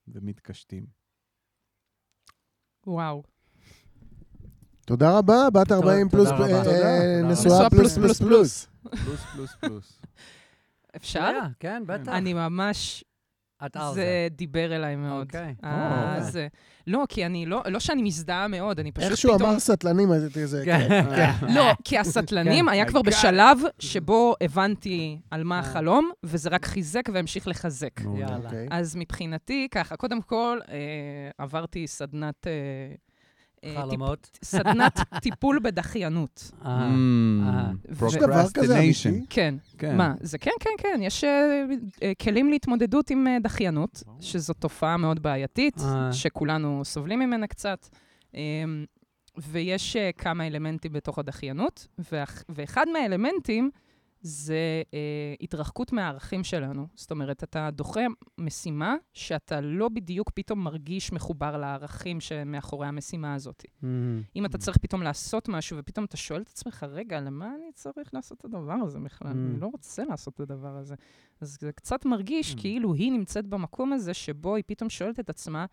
[0.08, 0.86] ומתקשטים.
[2.86, 3.33] וואו.
[4.84, 6.28] תודה רבה, בת 40 פלוס.
[6.28, 6.36] אה.
[6.40, 7.22] אה.
[7.22, 8.68] נשואה פלוס פלוס פלוס פלוס.
[9.34, 10.00] פלוס פלוס.
[10.96, 11.30] אפשר?
[11.60, 12.08] כן, בטח.
[12.12, 13.04] אני ממש,
[13.66, 13.94] את על זה.
[13.94, 15.26] זה דיבר אליי מאוד.
[15.26, 15.54] אוקיי.
[15.64, 16.30] אה, אוקיי.
[16.30, 16.46] זה-
[16.86, 19.50] לא, כי אני לא, לא שאני מזדהה מאוד, אני פשוט איך שהוא פתאום...
[19.50, 20.62] אמר סטלנים, אז הייתי איזה...
[20.64, 20.88] כן.
[21.16, 21.30] כן.
[21.54, 22.72] לא, כי הסטלנים כן.
[22.72, 25.58] היה כבר בשלב שבו הבנתי על מה.
[25.58, 28.00] החלום, וזה רק חיזק והמשיך לחזק.
[28.00, 28.36] יאללה.
[28.36, 28.66] אוקיי.
[28.70, 30.58] אז מבחינתי, ככה, קודם כל,
[31.38, 32.46] עברתי סדנת...
[33.64, 34.38] אה, אה, חלומות.
[34.42, 36.50] סדנת טיפול בדחיינות.
[36.62, 36.88] Mm, אה,
[38.02, 38.08] אה.
[38.08, 38.78] יש דבר כזה.
[38.78, 39.26] אמיתי?
[39.30, 39.54] כן.
[39.78, 39.96] כן.
[39.96, 40.14] מה?
[40.20, 41.00] זה כן, כן, כן.
[41.02, 41.64] יש אה,
[42.02, 44.02] אה, כלים להתמודדות עם אה, דחיינות.
[44.20, 46.12] שזו תופעה מאוד בעייתית, אה.
[46.12, 47.88] שכולנו סובלים ממנה קצת.
[48.34, 48.40] אה,
[49.38, 53.70] ויש אה, כמה אלמנטים בתוך הדחיינות, ואח- ואחד מהאלמנטים
[54.26, 54.98] זה אה,
[55.40, 56.86] התרחקות מהערכים שלנו.
[56.94, 58.00] זאת אומרת, אתה דוחה
[58.38, 63.64] משימה שאתה לא בדיוק פתאום מרגיש מחובר לערכים שמאחורי המשימה הזאת.
[63.82, 64.22] מהמם.
[64.36, 68.14] אם אתה צריך פתאום לעשות משהו, ופתאום אתה שואל את עצמך, רגע, למה אני צריך
[68.14, 69.28] לעשות את הדבר הזה בכלל?
[69.28, 69.34] Mm.
[69.34, 70.94] אני לא רוצה לעשות את הדבר הזה.
[71.40, 72.60] אז זה קצת מרגיש Mm.
[72.60, 75.66] כאילו היא נמצאת במקום הזה שבו היא פתאום שואלת את עצמה,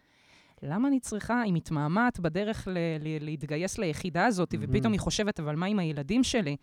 [0.63, 4.57] למה אני צריכה, היא מתמהמהת בדרך ל- ל- להתגייס ליחידה הזאת, Mhm.
[4.59, 6.55] ופתאום היא חושבת, אבל מה עם הילדים שלי?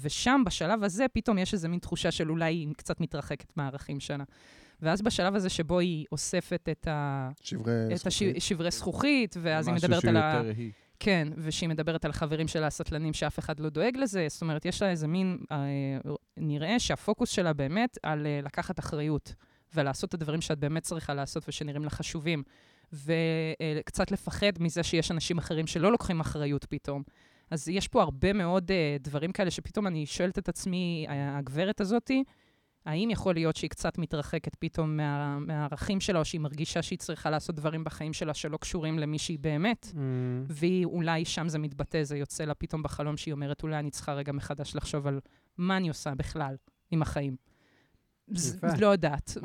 [0.00, 4.24] ושם, בשלב הזה, פתאום יש איזו מין תחושה של אולי היא קצת מתרחקת מהערכים שלה.
[4.82, 7.28] ואז בשלב הזה שבו היא אוספת את, ה...
[7.40, 8.36] שברי את זכוכית.
[8.36, 10.34] השברי זכוכית, ואז היא משהו מדברת שהוא על ה...
[10.36, 10.70] יותר היא.
[11.00, 14.82] כן, ושהיא מדברת על חברים שלה הסטלנים שאף אחד לא דואג לזה, זאת אומרת, יש
[14.82, 15.56] לה איזה מין, אה,
[16.36, 19.34] נראה שהפוקוס שלה באמת על אה, לקחת אחריות,
[19.74, 22.42] ולעשות את הדברים שאת באמת צריכה לעשות ושנראים לך חשובים,
[22.92, 27.02] וקצת לפחד מזה שיש אנשים אחרים שלא לוקחים אחריות פתאום.
[27.52, 32.24] אז יש פה הרבה מאוד אה, דברים כאלה שפתאום אני שואלת את עצמי, הגברת הזאתי,
[32.86, 37.30] האם יכול להיות שהיא קצת מתרחקת פתאום מה, מהערכים שלה, או שהיא מרגישה שהיא צריכה
[37.30, 39.92] לעשות דברים בחיים שלה שלא קשורים למי שהיא באמת?
[39.94, 40.44] מהמם.
[40.48, 44.12] והיא אולי שם זה מתבטא, זה יוצא לה פתאום בחלום שהיא אומרת, אולי אני צריכה
[44.12, 45.20] רגע מחדש לחשוב על
[45.58, 46.56] מה אני עושה בכלל
[46.90, 47.36] עם החיים.
[48.78, 49.30] לא יודעת.
[49.30, 49.44] I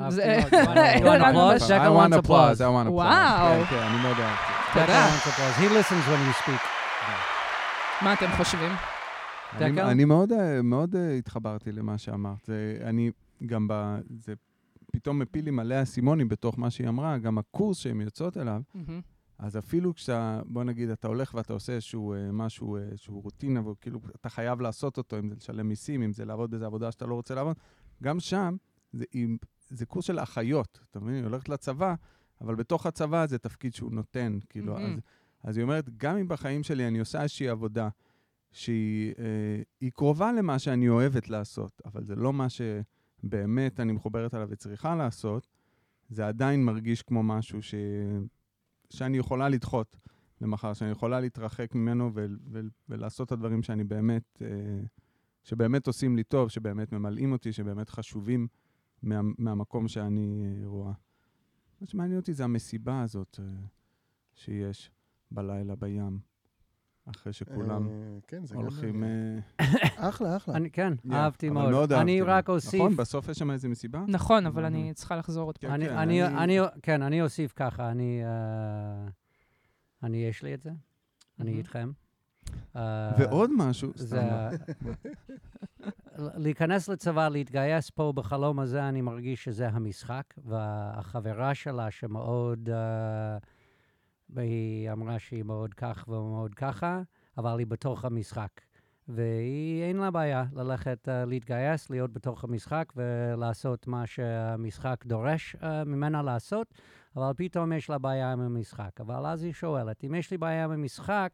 [1.08, 2.60] want applause.
[2.60, 2.90] I want applause.
[2.90, 3.64] וואו.
[3.70, 4.52] כן, אני מאוד אהבתי.
[4.72, 4.86] תודה.
[4.86, 5.62] Jack wants applause.
[5.62, 6.78] He listens when you speak.
[8.02, 8.72] מה אתם חושבים?
[9.90, 12.44] אני, מאוד, אה, מאוד אה, התחברתי למה שאמרת.
[12.44, 13.10] זה, אני
[13.46, 13.98] גם ב...
[14.18, 14.34] זה
[14.92, 18.62] פתאום מפיל לי מלא אסימונים בתוך מה שהיא אמרה, גם הקורס שהן יוצאות אליו.
[19.38, 23.68] אז אפילו כשאתה, בוא נגיד, אתה הולך ואתה עושה איזשהו אה, משהו, אה, איזשהו רוטינה,
[23.68, 27.06] וכאילו אתה חייב לעשות אותו, אם זה לשלם מיסים, אם זה לעבוד באיזו עבודה שאתה
[27.06, 27.56] לא רוצה לעבוד,
[28.02, 28.56] גם שם
[28.92, 29.36] זה, עם,
[29.68, 31.14] זה קורס של אחיות, אתה מבין?
[31.14, 31.94] היא הולכת לצבא,
[32.40, 34.92] אבל בתוך הצבא זה תפקיד שהוא נותן, כאילו, מהמם.
[34.94, 35.00] אז,
[35.42, 37.88] אז היא אומרת, גם אם בחיים שלי אני עושה איזושהי עבודה
[38.52, 39.14] שהיא
[39.82, 44.96] אה, קרובה למה שאני אוהבת לעשות, אבל זה לא מה שבאמת אני מחוברת עליו וצריכה
[44.96, 45.46] לעשות,
[46.08, 47.74] זה עדיין מרגיש כמו משהו ש...
[48.90, 49.96] שאני יכולה לדחות
[50.40, 54.48] למחר, שאני יכולה להתרחק ממנו ו- ו- ולעשות את הדברים שאני באמת, אה,
[55.42, 58.48] שבאמת עושים לי טוב, שבאמת ממלאים אותי, שבאמת חשובים
[59.02, 60.92] מה, מהמקום שאני אה, רואה.
[61.80, 63.44] מה שמעניין אותי זה המסיבה הזאת אה,
[64.34, 64.90] שיש
[65.30, 66.18] בלילה בים,
[67.10, 67.92] אחרי שכולם אה,
[68.26, 69.00] כן, זה הולכים...
[69.00, 69.40] מעניין.
[69.60, 69.68] אה,
[70.08, 70.54] אחלה, אחלה.
[70.56, 71.92] אני- כן, אהבתי אבל מאוד.
[71.92, 72.22] אני.
[72.22, 72.74] רק אוסיף...
[72.74, 74.04] נכון, בסוף יש שם איזה מסיבה?
[74.08, 74.64] נכון, אבל.
[74.64, 75.70] אני צריכה לחזור עוד פעם.
[75.70, 79.08] כן, אני, כן, אני, אני- אני, כן, אני אוסיף ככה, אני, אה,
[80.02, 80.76] אני, יש לי את זה, אני
[81.50, 81.58] מהמם.
[81.58, 81.90] איתכם.
[82.76, 83.92] אה, ועוד משהו.
[83.96, 84.48] סתם,
[86.44, 92.72] להיכנס לצבא, להתגייס פה בחלום הזה, אני מרגיש שזה המשחק, והחברה שלה שמאוד, uh,
[94.30, 97.02] והיא אמרה שהיא מאוד כך ומאוד ככה,
[97.38, 98.50] אבל היא בתוך המשחק.
[99.08, 105.64] והיא, אין לה בעיה ללכת uh, להתגייס, להיות בתוך המשחק ולעשות מה שהמשחק דורש uh,
[105.86, 106.74] ממנה לעשות,
[107.16, 109.00] אבל פתאום יש לה בעיה עם המשחק.
[109.00, 111.32] אבל אז היא שואלת, אם יש לי בעיה עם המשחק,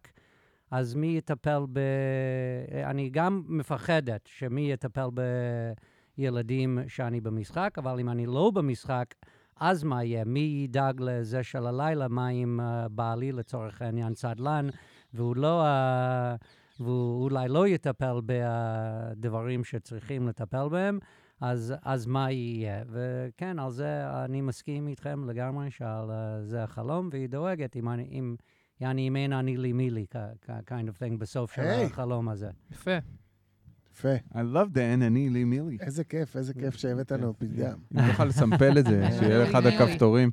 [0.71, 1.81] אז מי יטפל ב...
[2.85, 5.09] אני גם מפחדת שמי יטפל
[6.19, 9.15] בילדים שאני במשחק, אבל אם אני לא במשחק,
[9.61, 10.25] אז מה יהיה?
[10.25, 12.09] מי ידאג לזה של הלילה?
[12.09, 14.69] מה אם uh, בעלי לצורך העניין צדלן,
[15.15, 15.65] והוא לא...
[15.65, 16.45] Uh,
[16.81, 20.99] והוא אולי לא יטפל בדברים שצריכים לטפל בהם,
[21.41, 22.83] אז, אז מה יהיה?
[22.91, 28.09] וכן, על זה אני מסכים איתכם לגמרי, שעל uh, זה החלום, והיא דואגת אם אני...
[28.11, 28.37] אם,
[28.81, 30.07] יעני, אם אין אני לי מי לי,
[30.47, 31.85] kind of thing, בסוף של היי.
[31.85, 32.51] החלום הזה.
[32.71, 32.99] יפה.
[33.95, 34.15] יפה.
[34.33, 35.77] I love the ענני לי מילי.
[35.81, 37.79] איזה כיף, איזה כיף שהבאת לנו פתגם.
[37.95, 39.77] אם תוכל לסמפל את זה, שיהיה אחד מילי.
[39.77, 40.31] הכפתורים.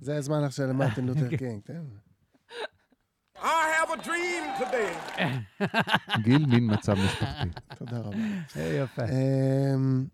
[0.00, 1.82] זה הזמן עכשיו למרטין לותר קינג, תן.
[6.22, 7.48] גיל, מין מצב משפחתי.
[7.78, 8.16] תודה רבה.
[8.56, 9.02] יפה.
[9.04, 10.04] אמ,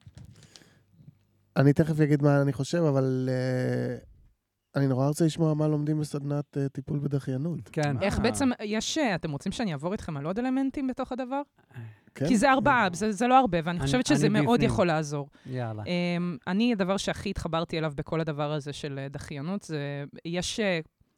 [1.56, 3.96] אני תכף אגיד מה אני חושב, אבל אה,
[4.76, 7.60] אני נורא רוצה לשמוע מה לומדים בסדנת אה, טיפול בדחיינות.
[7.72, 8.02] כן.
[8.02, 8.22] איך אה.
[8.22, 11.42] בעצם, יש, אה, אתם רוצים שאני אעבור איתכם על עוד אלמנטים בתוך הדבר?
[12.14, 12.28] כן?
[12.28, 14.70] כי זה ארבעה, זה זה לא הרבה, ואני אני- חושבת שזה אני מאוד בפנים.
[14.70, 15.28] יכול לעזור.
[15.46, 15.82] יאללה.
[15.82, 20.60] אמ, אני, הדבר שהכי התחברתי אליו בכל הדבר הזה של דחיינות, זה, יש,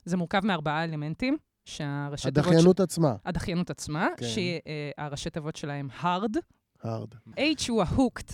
[0.04, 2.38] זה מורכב מארבעה אלמנטים, שהראשי תיבות...
[2.46, 4.26] הדחיינות עצמה, הדחיינות עצמה, כן.
[4.98, 6.36] שהראשי תיבות שלהם hard,
[6.84, 7.14] hard.
[7.36, 8.32] H הוא ה-hooked.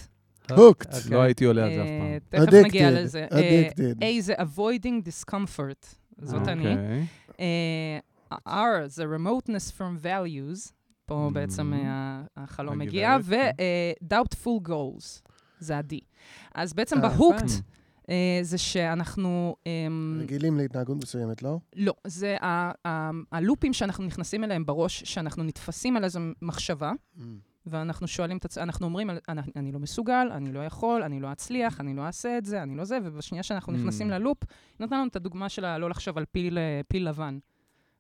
[0.51, 0.97] Hooked.
[0.97, 1.11] אוקיי.
[1.11, 2.47] לא הייתי עולה על זה אף אה, פעם.
[2.47, 3.27] תכף נגיע לזה.
[3.33, 3.39] אה,
[3.69, 4.01] addicted.
[4.03, 5.87] A זה avoiding discomfort,
[6.23, 6.69] זאת אני.
[6.71, 7.07] אוקיי.
[7.41, 7.99] אה,
[8.49, 10.73] R זה remoteness from values,
[11.07, 11.35] פה Mm.
[11.35, 13.17] בעצם אה, החלום מגיע.
[13.23, 15.95] ו-doubtful goals, זה ה-D.
[16.55, 17.25] אז בעצם אה, יפה.
[18.11, 19.57] אה, זה שאנחנו...
[19.67, 21.59] אמ, רגילים להתנהגות מסוימת, לא?
[21.77, 26.93] לא, זה ה- ה- הלופים שאנחנו נכנסים אליהם בראש, שאנחנו נתפסים על איזו מחשבה,
[27.67, 31.33] ואנחנו שואלים את עצמנו, אנחנו אומרים, אני, אני לא מסוגל, אני לא יכול, אני לא
[31.33, 33.77] אצליח, אני לא אעשה את זה, אני לא זה, ובשנייה שאנחנו Mm.
[33.77, 34.39] נכנסים ללופ,
[34.79, 37.39] היא נתנה לנו את הדוגמה של לא לחשוב על פיל, אה, פיל לבן.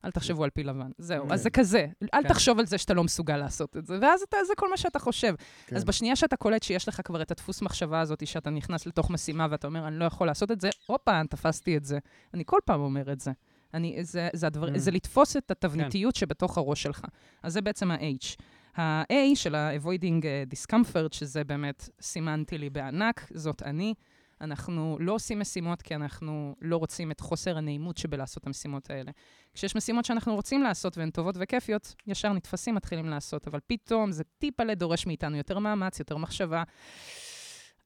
[0.04, 0.90] אל תחשבו על פיל לבן.
[0.98, 1.36] זהו, אז כן.
[1.36, 1.86] זה כזה.
[2.14, 2.28] אל כן.
[2.28, 4.98] תחשוב על זה שאתה לא מסוגל לעשות את זה, ואז אתה, זה כל מה שאתה
[4.98, 5.34] חושב.
[5.66, 5.76] כן.
[5.76, 9.46] אז בשנייה שאתה קולט שיש לך כבר את הדפוס מחשבה הזאת, שאתה נכנס לתוך משימה
[9.50, 11.98] ואתה אומר, אני לא יכול לעשות את זה, הופה, תפסתי את זה.
[12.34, 13.30] אני כל פעם אומר את זה.
[13.74, 14.78] אני, זה, זה, הדבר, Mm.
[14.78, 17.04] זה לתפוס את התבניתיות שבתוך הראש שלך.
[17.42, 18.36] אז זה בעצם ה-H.
[18.76, 23.94] ה-A של ה-avoiding אה, discomfort, שזה באמת סימנתי לי בענק, זאת אני.
[24.40, 29.10] אנחנו לא עושים משימות כי אנחנו לא רוצים את חוסר הנעימות שבלעשות את המשימות האלה.
[29.54, 34.24] כשיש משימות שאנחנו רוצים לעשות והן טובות וכיפיות, ישר נתפסים, מתחילים לעשות, אבל פתאום זה
[34.38, 36.62] טיפה דורש מאיתנו יותר מאמץ, יותר מחשבה.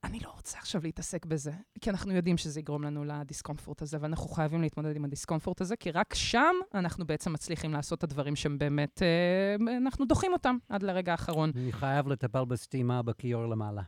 [0.04, 4.28] אני לא רוצה עכשיו להתעסק בזה, כי אנחנו יודעים שזה יגרום לנו לדיסקומפורט הזה, ואנחנו
[4.28, 8.58] חייבים להתמודד עם הדיסקומפורט הזה, כי רק שם אנחנו בעצם מצליחים לעשות את הדברים שהם
[8.58, 11.52] באמת, אה, אנחנו דוחים אותם עד לרגע האחרון.
[11.56, 13.82] אני חייב לטפל בסתימה בכיור למעלה.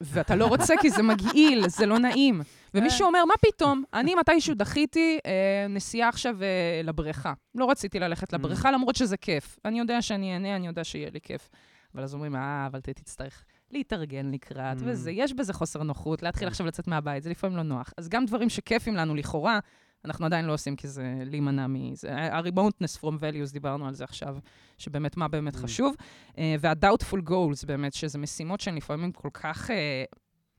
[0.00, 2.40] ואתה לא רוצה כי זה מגעיל, זה לא נעים.
[2.74, 3.84] ומישהו אומר, מה פתאום?
[3.94, 7.32] אני מתישהו דחיתי אה, נסיעה עכשיו אה, לבריכה.
[7.54, 9.58] לא רציתי ללכת לבריכה, למרות שזה כיף.
[9.64, 11.48] אני יודע שאני אהנה, אני יודע שיהיה לי כיף.
[11.94, 14.82] אבל אז אומרים, אה, אבל תצטרך להתארגן לקראת, Mm.
[14.84, 16.50] וזה, יש בזה חוסר נוחות, להתחיל כן.
[16.50, 17.92] עכשיו לצאת מהבית, זה לפעמים לא נוח.
[17.96, 19.58] אז גם דברים שכיפים לנו לכאורה,
[20.04, 22.16] אנחנו עדיין לא עושים כי זה להימנע מזה.
[22.16, 24.36] ה-remoteness from values, דיברנו על זה עכשיו,
[24.78, 25.58] שבאמת מה באמת Mm.
[25.58, 25.94] חשוב.
[26.38, 30.04] אה, וה-doubtful goals באמת, שזה משימות שהן לפעמים כל כך אה,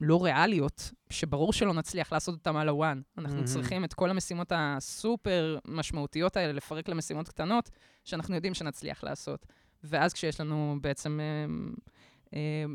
[0.01, 3.01] לא ריאליות, שברור שלא נצליח לעשות אותן על הוואן.
[3.17, 3.47] אנחנו מהמם.
[3.47, 7.69] צריכים את כל המשימות הסופר משמעותיות האלה לפרק למשימות קטנות,
[8.03, 9.45] שאנחנו יודעים שנצליח לעשות.
[9.83, 11.45] ואז כשיש לנו בעצם אה,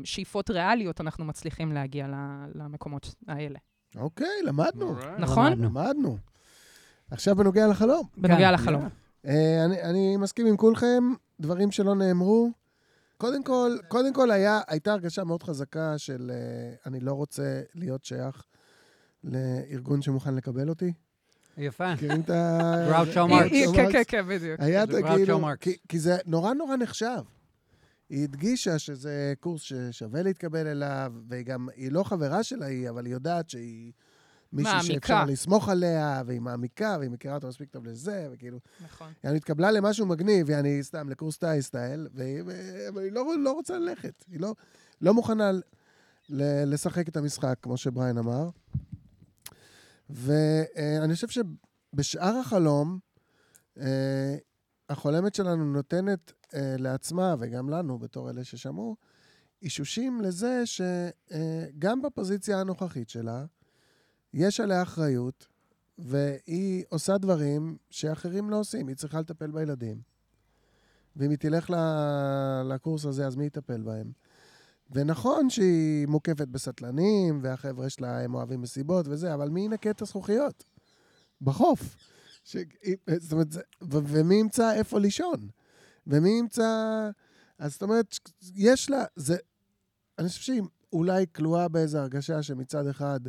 [0.03, 2.07] שאיפות ריאליות, אנחנו מצליחים להגיע
[2.55, 3.59] למקומות האלה.
[3.95, 4.95] אוקיי, למדנו.
[5.19, 5.61] נכון?
[5.61, 6.17] למדנו.
[7.11, 8.07] עכשיו בנוגע לחלום.
[8.17, 8.53] בנוגע כן.
[8.53, 8.89] לחלום.
[9.25, 11.03] אה, אני, מסכים עם כולכם,
[11.39, 12.51] דברים שלא נאמרו.
[13.17, 18.05] קודם כל, קודם כל היה, הייתה הרגשה מאוד חזקה של אה, אני לא רוצה להיות
[18.05, 18.43] שייך
[19.23, 20.93] לארגון שמוכן לקבל אותי.
[21.57, 21.93] יפה.
[21.93, 22.59] מכירים את ה...
[22.89, 23.51] גראוצ'ו מרקס.
[23.75, 24.59] כן, כן, כן, בדיוק.
[24.59, 25.39] היה את זה כאילו,
[25.89, 27.19] כי זה נורא נורא נחשב.
[28.09, 33.05] היא הדגישה שזה קורס ששווה להתקבל אליו, והיא גם, היא לא חברה שלה היא, אבל
[33.05, 33.91] היא יודעת שהיא
[34.53, 34.93] מישהי מעמיקה.
[34.93, 38.59] שאפשר לסמוך עליה, והיא מעמיקה, והיא מכירה אותו מספיק טוב לזה, וכאילו...
[38.85, 39.13] נכון.
[39.23, 42.41] היא התקבלה למשהו מגניב, יעני סתם לקורס טייס סטייל, והיא,
[42.89, 44.25] אבל היא לא, לא רוצה ללכת.
[44.31, 44.55] היא לא,
[45.01, 45.61] לא מוכנה ל,
[46.29, 48.49] ל, לשחק את המשחק, כמו שבריין אמר.
[50.09, 52.99] ואני חושב שבשאר החלום,
[53.79, 54.35] אה,
[54.89, 58.95] החולמת שלנו נותנת אה, לעצמה, וגם לנו, בתור אלה ששמעו,
[59.61, 63.45] אישושים לזה שגם בפוזיציה הנוכחית שלה,
[64.33, 65.47] יש עליה אחריות,
[65.97, 68.87] והיא עושה דברים שאחרים לא עושים.
[68.87, 70.01] היא צריכה לטפל בילדים.
[71.15, 74.11] ואם היא תלך ל- לקורס הזה, אז מי יטפל בהם?
[74.91, 80.63] ונכון שהיא מוקפת בסטלנים, והחבר'ה שלה הם אוהבים מסיבות וזה, אבל מי ינקה את הזכוכיות?
[81.41, 81.95] בחוף.
[82.47, 82.57] ש...
[83.17, 83.47] זאת אומרת.
[83.55, 85.49] ו- ומי ימצא איפה לישון?
[86.07, 86.69] ומי ימצא...
[87.57, 88.19] אז זאת אומרת,
[88.55, 89.05] יש לה...
[89.15, 89.37] זה...
[90.19, 90.61] אני חושב שהיא
[90.93, 93.19] אולי כלואה באיזו הרגשה שמצד אחד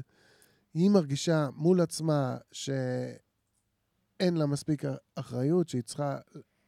[0.75, 4.83] היא מרגישה מול עצמה שאין לה מספיק
[5.15, 6.19] אחריות, שהיא צריכה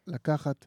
[0.06, 0.66] לקחת,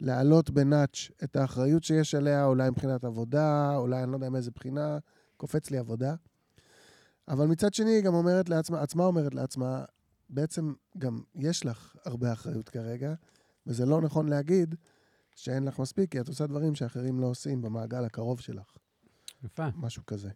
[0.00, 4.98] להעלות בנאץ' את האחריות שיש עליה, אולי מבחינת עבודה, אולי אני לא יודע מאיזה בחינה,
[5.36, 6.14] קופץ לי עבודה.
[7.28, 9.84] אבל מצד שני, היא גם אומרת לעצמה, עצמה אומרת לעצמה,
[10.34, 13.14] בעצם גם יש לך הרבה אחריות כרגע,
[13.66, 14.74] וזה לא נכון להגיד
[15.36, 18.76] שאין לך מספיק, כי את עושה דברים שאחרים לא עושים במעגל הקרוב שלך,
[19.44, 19.66] יפה.
[19.76, 20.30] משהו כזה.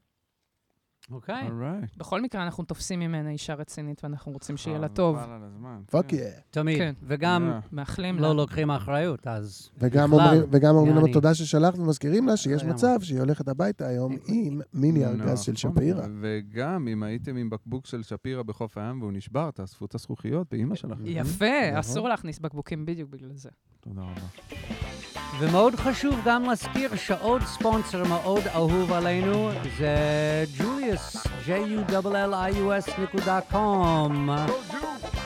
[1.11, 1.49] אוקיי.
[1.51, 1.97] alright.
[1.97, 5.17] בכל מקרה, אנחנו תופסים ממנה אישה רצינית, ואנחנו רוצים שיהיה אה, לה טוב.
[5.17, 5.81] חבל על הזמן.
[5.91, 6.17] fuck כן.
[6.17, 6.23] Yeah.
[6.51, 6.79] תמיד.
[6.79, 6.95] כן.
[7.03, 7.61] וגם אה.
[7.73, 8.23] מאחלים לה.
[8.23, 11.13] לא לוקחים אחריות, אז וגם בכלל, וגם אומרים לנו.
[11.13, 15.53] תודה ששלחת ומזכירים לה שיש אה, מצב שהיא הולכת הביתה היום עם מיני ארגז של
[15.53, 15.73] נכון.
[15.73, 16.07] שפירא.
[16.21, 20.75] וגם אם הייתם עם בקבוק של שפירא בחוף הים והוא נשבר, תאספו את הזכוכיות באימא
[20.75, 21.07] שלכם.
[21.07, 21.79] יפה, נכון.
[21.79, 23.51] אסור להכניס בקבוקים בדיוק בגלל זה.
[23.81, 25.18] תודה רבה.
[25.39, 31.17] ומאוד חשוב גם להזכיר שעוד ספונסר מאוד אהוב עלינו זה ג'וליוס,
[31.47, 34.31] j-u-l-l-i-u-s נקודה קום.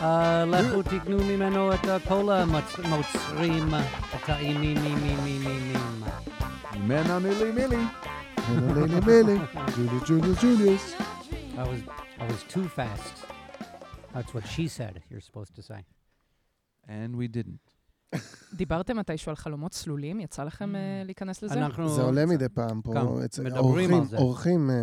[0.03, 3.75] אה, לכו תקנו ממנו את כל המוצרים
[4.13, 5.79] הטעימים, מי, מי, מי, מי, מי.
[6.79, 7.85] מנה מילי מילי.
[8.49, 9.39] מילי מילי מילי,
[9.77, 10.95] ג'וליוס ג'וליוס ג'וליוס.
[11.57, 11.81] I was,
[12.19, 13.17] I was too fast.
[14.15, 15.85] That's what she said, you're supposed to say.
[16.89, 17.72] And we didn't.
[18.55, 20.21] דיברתם מתישהו על חלומות צלולים?
[20.21, 21.55] יצא לכם אה, להיכנס לזה?
[21.55, 21.89] אנחנו...
[21.89, 22.93] זה עולה מדי פעם פה,
[23.57, 24.17] אורחים- זה.
[24.17, 24.77] אורחים אה,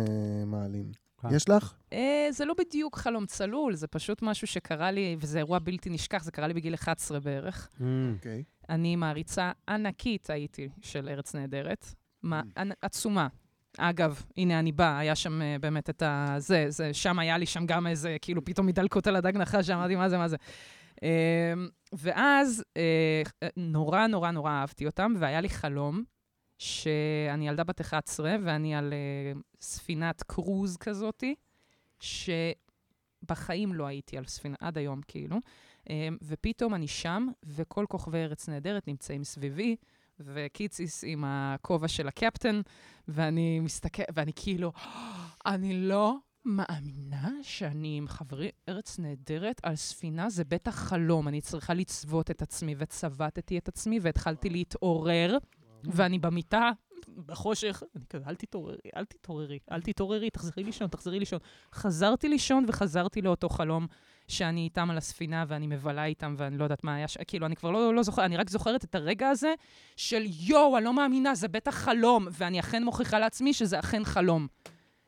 [0.46, 0.84] מעלים.
[1.22, 1.28] כן.
[1.34, 1.74] יש לך?
[1.92, 6.22] אה, זה לא בדיוק חלום צלול, זה פשוט משהו שקרה לי, וזה אירוע בלתי נשכח,
[6.24, 7.68] זה קרה לי בגיל 11 בערך.
[7.78, 7.82] Mm.
[8.16, 8.42] אוקיי.
[8.68, 11.86] אני מעריצה ענקית הייתי של ארץ נהדרת,
[12.24, 12.28] Mm.
[12.82, 13.28] עצומה.
[13.78, 16.34] אגב, הנה אני באה, היה שם באמת את ה...
[16.38, 19.96] זה, זה, שם היה לי שם גם איזה, כאילו, פתאום הידלקות על הדג נחש, אמרתי,
[19.96, 20.36] מה זה, מה זה.
[21.02, 21.52] אה,
[21.92, 23.22] ואז אה,
[23.56, 26.04] נורא נורא נורא אהבתי אותם, והיה לי חלום
[26.58, 31.34] שאני ילדה בת 11, ואני על אה, ספינת קרוז כזאתי,
[32.00, 35.36] שבחיים לא הייתי על ספינה, עד היום כאילו.
[35.90, 39.76] אה, ופתאום אני שם, וכל כוכבי ארץ נהדרת נמצאים סביבי,
[40.20, 42.60] וקיציס עם הכובע של הקפטן,
[43.08, 44.72] ואני מסתכל, ואני כאילו,
[45.46, 51.28] אני לא מאמינה שאני עם חברי ארץ נהדרת על ספינה, זה בטח חלום.
[51.28, 55.38] אני צריכה לצוות את עצמי, וצבטתי את עצמי, והתחלתי להתעורר,
[55.84, 56.70] ואני במיטה,
[57.26, 61.38] בחושך, אני כזה, אל תתעוררי, אל תתעוררי, אל תתעוררי, תחזרי לישון, תחזרי לישון.
[61.74, 63.86] חזרתי לישון וחזרתי לאותו חלום
[64.28, 67.18] שאני איתם על הספינה ואני מבלה איתם ואני לא יודעת מה היה, ש...
[67.26, 69.54] כאילו, אני כבר לא, לא זוכרת, אני רק זוכרת את הרגע הזה
[69.96, 74.46] של יואו, אני לא מאמינה, זה בטח חלום, ואני אכן מוכיחה לעצמי שזה אכן חלום.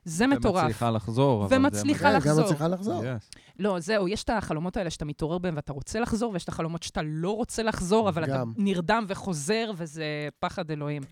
[0.05, 0.62] זה מטורף.
[0.64, 1.48] ומצליחה לחזור.
[1.48, 2.36] זה ומצליחה לחזור.
[2.36, 3.03] גם מצליחה לחזור.
[3.03, 3.38] Yes.
[3.59, 6.82] לא, זהו, יש את החלומות האלה שאתה מתעורר בהם ואתה רוצה לחזור, ויש את החלומות
[6.82, 8.42] שאתה לא רוצה לחזור, אבל אתה.
[8.57, 10.05] נרדם וחוזר, וזה
[10.40, 11.03] פחד אלוהים.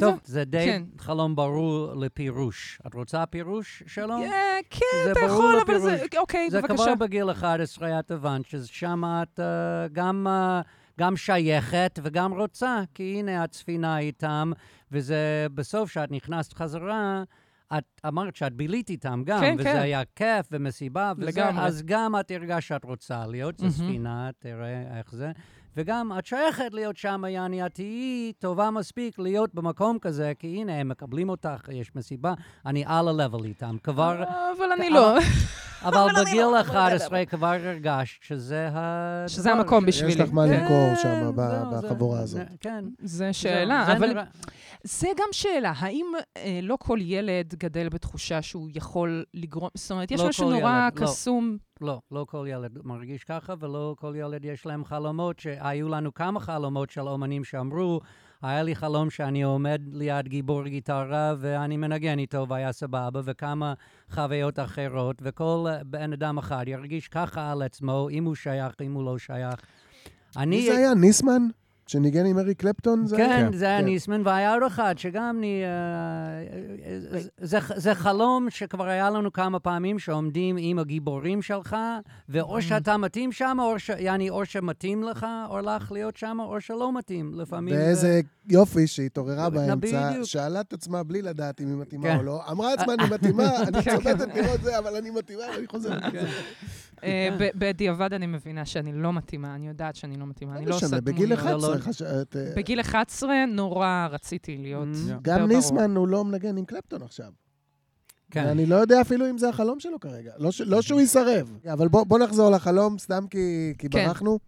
[0.00, 0.82] טוב, זה די כן.
[0.98, 2.78] חלום ברור לפירוש.
[2.86, 4.16] את רוצה פירוש שלו?
[4.70, 5.92] כן, זה אתה יכול, אבל לפירוש.
[5.92, 6.06] זה...
[6.18, 6.84] אוקיי, זה בבקשה.
[6.84, 10.60] כבר בגיל 11 את הבנת ששם את אה, גם, אה,
[11.00, 14.52] גם שייכת וגם רוצה, כי הנה את ספינה איתם,
[14.92, 17.22] וזה בסוף, כשאת נכנסת חזרה,
[17.78, 19.76] את אמרת שאת בילית איתם גם, כן, וזה כן.
[19.76, 21.64] היה כיף ומסיבה וזה, לגמרי.
[21.64, 23.76] אז גם את הרגשת שאת רוצה להיות, זו מהמם.
[23.76, 25.32] ספינה, תראה איך זה.
[25.76, 30.80] וגם את שייכת להיות שם, יעני, את תהיי טובה מספיק להיות במקום כזה, כי הנה,
[30.80, 32.34] הם מקבלים אותך, יש מסיבה,
[32.66, 33.76] אני על ה-level איתם.
[33.82, 35.18] כבר, אבל אני לא.
[35.82, 39.24] אבל בגיל לא- 11 כבר הרגשת שזה ה...
[39.28, 40.12] שזה המקום בשבילי.
[40.12, 40.60] יש לך מה כן.
[40.60, 42.42] למכור שם בחבורה הזאת.
[42.60, 42.84] כן.
[43.02, 44.12] זה שאלה, אבל
[44.84, 45.72] זה גם שאלה.
[45.76, 46.06] האם
[46.36, 49.68] אה, לא כל ילד גדל בתחושה שהוא יכול לגרום...
[49.74, 51.06] זאת אומרת, יש לא משהו נורא ילד, לא.
[51.06, 51.56] קסום.
[51.80, 56.40] לא, לא כל ילד מרגיש ככה, ולא כל ילד יש להם חלומות, שהיו לנו כמה
[56.40, 58.00] חלומות של אומנים שאמרו,
[58.42, 63.74] היה לי חלום שאני עומד ליד גיבור גיטרה ואני מנגן איתו והיה סבבה, וכמה
[64.10, 69.04] חוויות אחרות, וכל בן אדם אחד ירגיש ככה על עצמו, אם הוא שייך, אם הוא
[69.04, 69.60] לא שייך.
[70.36, 70.56] אני...
[70.56, 70.94] מי זה היה?
[70.94, 71.42] ניסמן?
[71.86, 73.06] שניגן עם אריק קלפטון?
[73.06, 73.28] זה היה?
[73.28, 73.56] כן, כן.
[73.58, 73.84] זה היה כן.
[73.84, 75.62] ניסמן, והיה עוד אחד שגם אני...
[75.64, 81.76] אה, זה, זה חלום שכבר היה לנו כמה פעמים שעומדים עם הגיבורים שלך,
[82.28, 86.60] ואו שאתה מתאים שם, או, ש, יעני, או שמתאים לך או לך להיות שם, או
[86.60, 87.30] שלא מתאים.
[87.34, 87.74] לפעמים...
[87.74, 90.24] זה- ואיזה יופי שהיא התעוררה באמצע, בדיוק.
[90.24, 92.16] שאלה את עצמה בלי לדעת אם היא מתאימה כן.
[92.18, 96.02] או לא, אמרה לעצמה, אני מתאימה, אני צודקת לראות זה, אבל אני מתאימה, ואני חוזרת.
[97.04, 100.74] אה, ב- בדיעבד אני מבינה שאני לא מתאימה, אני יודעת שאני לא מתאימה, אני לא
[100.74, 101.04] עושה דמויות.
[101.04, 101.80] בגיל לא, 11 לא.
[101.80, 102.36] חשבת...
[102.36, 104.88] אה, בגיל 11 נורא רציתי להיות...
[105.08, 105.12] Mm.
[105.22, 105.48] גם.
[105.48, 107.32] ניסמן הוא לא מנגן עם קלפטון עכשיו.
[108.30, 108.44] כן.
[108.46, 110.32] ואני לא יודע אפילו אם זה החלום שלו כרגע.
[110.38, 111.58] לא ש- לא שהוא יסרב.
[111.72, 114.06] אבל בוא בוא נחזור לחלום, סתם כי כי כן.
[114.06, 114.38] ברחנו.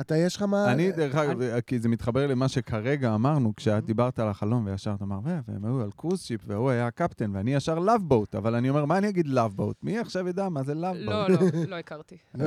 [0.00, 0.72] אתה, יש לך מה...
[0.72, 3.52] אני, דרך אגב, כי זה מתחבר למה שכרגע אמרנו, Mm-hmm.
[3.56, 6.86] כשאת דיברת על החלום, וישר את אמרת, "ו- והם היו על cruise ship, והוא היה
[6.86, 9.76] הקפטן, ואני ישר Love Boat, אבל אני אומר, מה אני אגיד Love Boat?
[9.82, 11.08] מי עכשיו ידע מה זה Love Boat?
[11.08, 11.36] לא, לא,
[11.68, 12.16] לא הכרתי.
[12.34, 12.40] את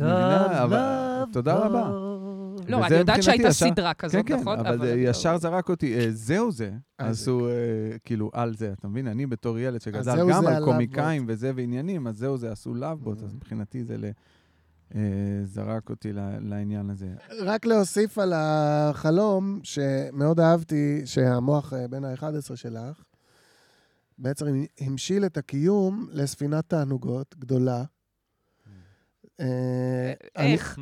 [0.00, 0.62] מבינה?
[0.64, 1.90] אבל- תודה רבה.
[2.68, 4.58] לא, אני יודעת שהייתה ישר- סדרה כזאת, כן, כן, נכון?
[4.58, 6.70] אבל זה ישר זרק אותי, אה, זהו זה.
[6.98, 7.54] אז זה- הוא, אה,
[8.04, 9.06] כאילו, על זה, אתה מבין?
[9.06, 13.20] אני בתור ילד שגדל גם על קומיקאים וזה ועניינים, אז זהו זה, עשו Love Boat,
[13.20, 13.24] Mm.
[13.24, 14.10] אז מבחינתי זה ל- אה,
[15.44, 17.06] זרק אותי ל- לעניין הזה.
[17.40, 22.24] רק להוסיף על החלום, שמאוד אהבתי שהמוח אה, בן ה-11
[22.56, 23.02] שלך,
[24.18, 24.46] בעצם
[24.80, 27.84] המשיל את הקיום לספינת תענוגות גדולה.
[29.40, 30.78] אה, אני- איך?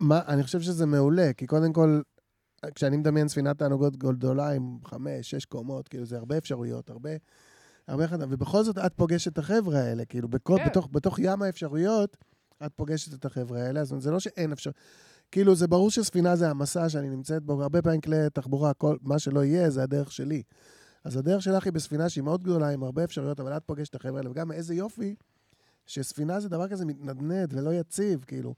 [0.00, 2.00] מה, אני חושב שזה מעולה, כי קודם כל,
[2.74, 7.10] כשאני מדמיין ספינת תענוגות גדולה עם חמש, שש קומות, כאילו זה הרבה אפשרויות, הרבה...
[7.88, 8.18] הרבה חד...
[8.22, 10.66] ובכל זאת את פוגשת את החבר'ה האלה, כאילו, בכל, כן.
[10.66, 12.16] בתוך, בתוך ים האפשרויות,
[12.66, 14.70] את פוגשת את החבר'ה האלה, אומרת, זה לא שאין אפשר...
[15.30, 19.18] כאילו, זה ברור שספינה זה המסע שאני נמצאת בו, הרבה פעמים כלי תחבורה, כל, מה
[19.18, 20.42] שלא יהיה, זה הדרך שלי.
[21.04, 23.94] אז הדרך שלך היא בספינה שהיא מאוד גדולה, עם הרבה אפשרויות, אבל את פוגשת את
[23.94, 25.14] החבר'ה האלה, וגם איזה יופי
[25.86, 28.54] שספינה זה דבר כזה מתנדנד ולא יציב, כאילו.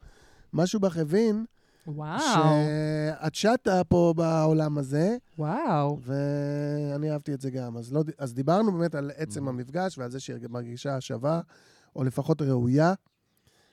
[0.53, 1.45] משהו בך הבין
[1.87, 5.99] וואו, שאת שטה פה בעולם הזה, וואו.
[6.03, 7.77] ואני אהבתי את זה גם.
[7.77, 11.41] אז, לא, אז דיברנו באמת על עצם המפגש ועל זה שהיא מרגישה שווה,
[11.97, 12.95] או לפחות ראויה,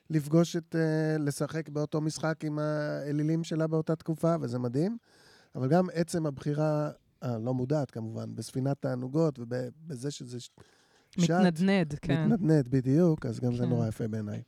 [0.09, 4.97] לפגוש את, אה, לשחק באותו משחק עם האלילים שלה באותה תקופה, וזה מדהים.
[5.55, 6.89] אבל גם עצם הבחירה,
[7.21, 10.49] הלא מודעת כמובן, בספינת תענוגות ובזה שזה ש-
[11.09, 12.25] שט, מתנדנד, כן.
[12.29, 13.69] מתנדנד בדיוק, אז גם זה כן.
[13.69, 14.41] נורא יפה בעיניי.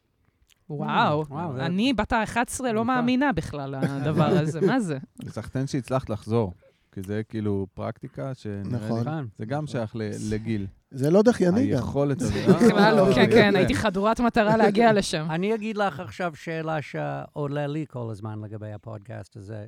[0.69, 1.25] וואו.
[1.29, 2.85] וואו, זה- אני בת ה-11 לא.
[2.85, 4.97] מאמינה בכלל לדבר הזה, מה זה?
[5.29, 6.53] סחטיין שהצלחת לחזור,
[6.91, 8.85] כי זה כאילו פרקטיקה שנראה לי...
[8.85, 8.99] נכון.
[9.01, 9.27] נכון.
[9.39, 10.67] זה גם שייך ל- לגיל.
[10.91, 11.77] זה לא דחייני גם.
[11.77, 12.33] היכולת הזאת.
[12.55, 13.55] בכלל לא, אה, כן, כן.
[13.55, 15.27] הייתי חדורת מטרה להגיע לשם.
[15.29, 19.65] אני אגיד לך עכשיו שאלה שעולה לי כל הזמן לגבי הפודקאסט הזה.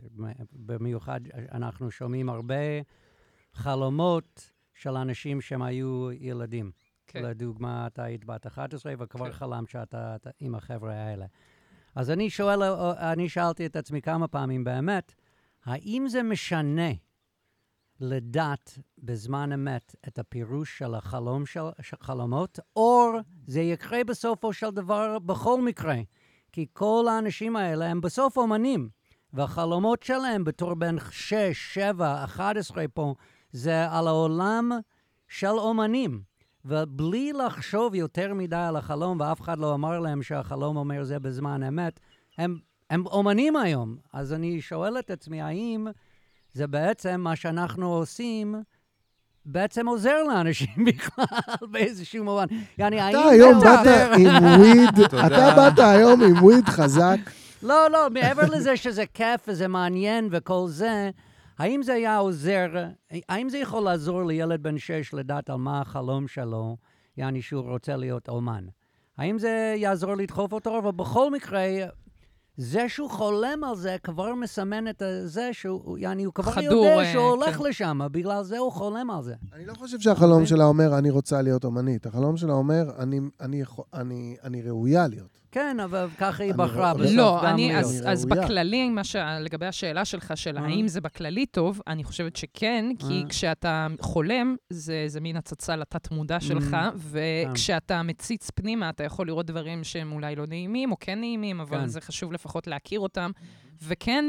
[0.53, 1.20] במיוחד,
[1.51, 2.55] אנחנו שומעים הרבה
[3.53, 6.72] חלומות של אנשים שהם היו ילדים.
[7.07, 7.24] כן.
[7.24, 9.32] לדוגמה, אתה היית בת 11 וכבר כן.
[9.32, 11.26] חלמת שאתה אתה עם החבר'ה האלה.
[11.95, 12.63] אז אני שואל,
[12.97, 15.15] אני שאלתי את עצמי כמה פעמים באמת,
[15.65, 16.89] האם זה משנה
[18.00, 23.12] לדעת בזמן אמת את הפירוש של החלום של, של חלומות, או
[23.48, 25.98] זה יקרה בסופו של דבר בכל מקרה?
[26.52, 28.89] כי כל האנשים האלה הם בסוף אומנים,
[29.34, 31.34] והחלומות שלהם בתור בן 6,
[31.74, 33.16] 7, 11 פה,
[33.52, 34.72] זה על העולם
[35.28, 36.22] של אומנים.
[36.66, 41.64] ובלי לחשוב יותר מדי על החלום, ואף אחד לא אמר להם שהחלום אומר זה בזמן
[41.64, 42.00] אמת,
[42.38, 43.98] הם, הם אומנים היום.
[44.14, 45.88] אז אני שואל את עצמי, האם
[46.54, 48.56] זה בעצם מה שאנחנו עושים,
[49.45, 52.45] בעצם עוזר לאנשים בכלל באיזשהו מובן.
[52.78, 53.88] יעני, האם אתה היום באת
[54.18, 55.00] עם וויד.
[55.26, 57.18] אתה באת היום עם וויד חזק.
[57.64, 61.10] לא, לא, מעבר לזה שזה כיף וזה מעניין וכל זה,
[61.60, 62.86] האם זה היה עוזר,
[63.30, 66.78] האם זה יכול לעזור לילד בן שש לדעת על מה החלום שלו,
[67.18, 68.66] יעני שהוא רוצה להיות אומן?
[69.18, 70.80] האם זה יעזור לדחוף אותו?
[70.80, 71.66] אבל בכל מקרה,
[72.58, 76.97] זה שהוא חולם על זה כבר מסמן את זה שהוא, יעני, הוא כבר חדור, יודע
[76.99, 77.64] אה, שהוא הולך כן.
[77.64, 79.34] לשם, בגלל זה הוא חולם על זה.
[79.53, 82.05] אני לא חושב שהחלום שלה אומר, אני רוצה להיות אומנית.
[82.05, 85.38] החלום שלה אומר, אני- אני אני אני ראויה להיות.
[85.58, 87.80] כן, אבל ככה היא בחרה לא- בסוף לא, גם אני, להיות.
[87.86, 88.26] אז, אני אז.
[88.26, 89.16] בכללי, מה ש...
[89.16, 90.64] לגבי השאלה שלך, של אה.
[90.66, 93.30] האם זה בכללי טוב, אני חושבת שכן, כי אה.
[93.30, 96.97] כשאתה חולם, זה, זה מין הצצה לתת-מודע שלך, Mm.
[96.97, 101.78] וכשאתה מציץ פנימה, אתה יכול לראות דברים שהם אולי לא נעימים, או כן נעימים, אבל
[101.80, 101.88] כן.
[101.88, 103.32] זה חשוב לפחות להכיר אותם.
[103.84, 104.26] וכן,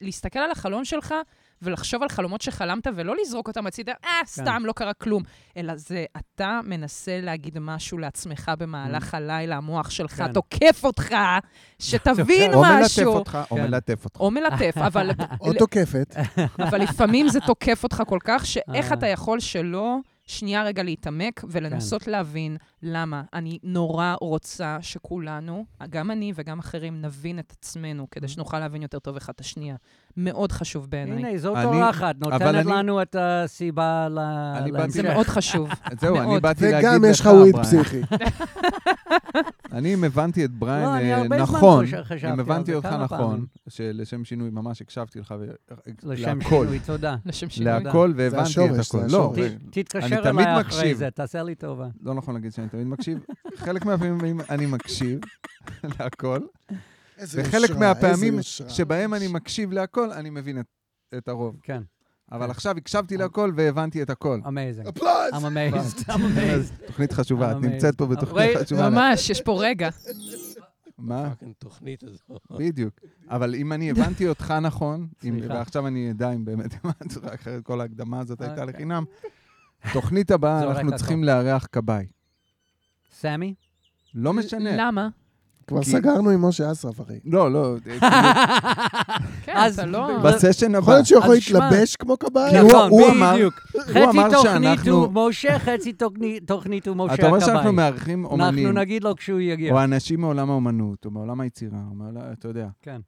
[0.00, 1.14] להסתכל על החלום שלך
[1.62, 5.22] ולחשוב על חלומות שחלמת, ולא לזרוק אותם הצידה, אה, סתם, לא קרה כלום.
[5.56, 10.32] אלא זה, אתה מנסה להגיד משהו לעצמך במהלך הלילה, המוח שלך כן.
[10.32, 11.14] תוקף אותך,
[11.78, 13.12] שתבין או מלטף משהו.
[13.12, 13.62] אותך, או כן.
[13.62, 14.20] מלטף אותך.
[14.20, 16.16] או מלטף, אבל, או תוקפת.
[16.68, 18.98] אבל לפעמים זה תוקף אותך כל כך, שאיך אה.
[18.98, 19.98] אתה יכול שלא
[20.30, 23.22] שנייה רגע להתעמק ולנסות להבין למה.
[23.34, 28.98] אני נורא רוצה שכולנו, גם אני וגם אחרים, נבין את עצמנו, כדי שנוכל להבין יותר
[28.98, 29.76] טוב אחד את השנייה.
[30.16, 31.16] מאוד חשוב בעיניי.
[31.16, 34.18] הנה, זאת אורחת, נותנת לנו את הסיבה ל...
[34.88, 35.02] זה.
[35.02, 35.68] מאוד חשוב.
[36.00, 36.40] זהו, אני.
[36.40, 37.56] באתי להגיד לך, וגם יש לך וויד.
[37.56, 38.00] פסיכי.
[39.72, 41.84] אני, אם הבנתי את בריין לא, אה, נכון,
[42.32, 43.46] אם הבנתי אותך נכון.
[43.68, 45.34] שלשם שינוי ממש הקשבתי לך,
[46.02, 47.16] לשם שינוי, תודה.
[47.26, 47.72] לשם שינוי.
[47.84, 49.08] להכל, והבנתי את הכל.
[49.08, 49.34] זה לא,
[49.70, 50.94] תתקשר אליי אחרי.
[50.94, 51.86] זה, תעשה לי טובה.
[52.02, 53.18] לא נכון להגיד שאני תמיד מקשיב.
[53.56, 55.20] חלק מהפעמים אני מקשיב
[55.98, 56.38] להכל,
[57.28, 58.48] וחלק יושרה, מהפעמים איזה.
[58.68, 60.66] שבהם אני מקשיב להכל, אני מבין את-
[61.18, 61.56] את הרוב.
[61.62, 61.82] כן,
[62.32, 64.40] אבל עכשיו הקשבתי להכל והבנתי את הכל.
[64.44, 64.88] amazing.
[64.88, 65.32] אפלוז!
[65.32, 66.86] I'm amazed, I'm amazed.
[66.86, 67.56] תוכנית חשובה, את.
[67.56, 68.90] נמצאת פה בתוכנית חשובה.
[68.90, 69.88] ממש, יש פה רגע.
[70.98, 71.32] מה?
[71.58, 72.18] תוכנית הזו.
[72.58, 73.00] בדיוק.
[73.30, 75.08] אבל אם אני הבנתי אותך נכון.
[75.48, 78.74] ועכשיו אני אדע אם באמת הבנתי אותך, אחרת כל ההקדמה הזאת הייתה אוקיי.
[78.74, 79.04] לחינם,
[79.92, 80.96] תוכנית הבאה אנחנו.
[80.96, 82.06] צריכים לארח כבאי.
[83.12, 83.54] סמי?
[84.14, 84.70] לא משנה.
[84.76, 85.08] למה?
[85.70, 87.18] כבר סגרנו עם משה אסרף, אחי.
[87.24, 87.74] לא, לא,
[89.44, 90.18] כן, אז אתה לא...
[90.24, 90.92] בסשן יכול הבא.
[90.92, 92.58] להיות שהוא יכול להתלבש כמו כבאי?
[92.58, 93.54] הוא- נכון, הוא אמר- בדיוק.
[93.76, 96.50] חצי תוכנית הוא משה, חצי תוכנית-
[96.88, 97.72] הוא משה אתה אומר שאנחנו הכבאי.
[97.72, 99.72] מארחים אנחנו אומנים, נגיד לו כשהוא יגיע.
[99.72, 101.78] או אנשים מעולם האומנות, או מעולם היצירה,
[102.32, 102.68] אתה יודע.
[102.82, 103.00] כן.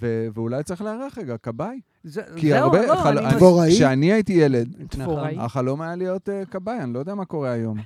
[0.00, 1.80] ו- ואולי צריך לארח רגע, כבאי.
[2.04, 2.86] זה- כי זהו, הרבה...
[2.86, 3.70] לא, חל- אני דבוראי?
[3.70, 5.36] כשאני הייתי ילד, דבוראי.
[5.38, 7.78] החלום היה להיות אה, כבאי, אני לא יודע מה קורה היום.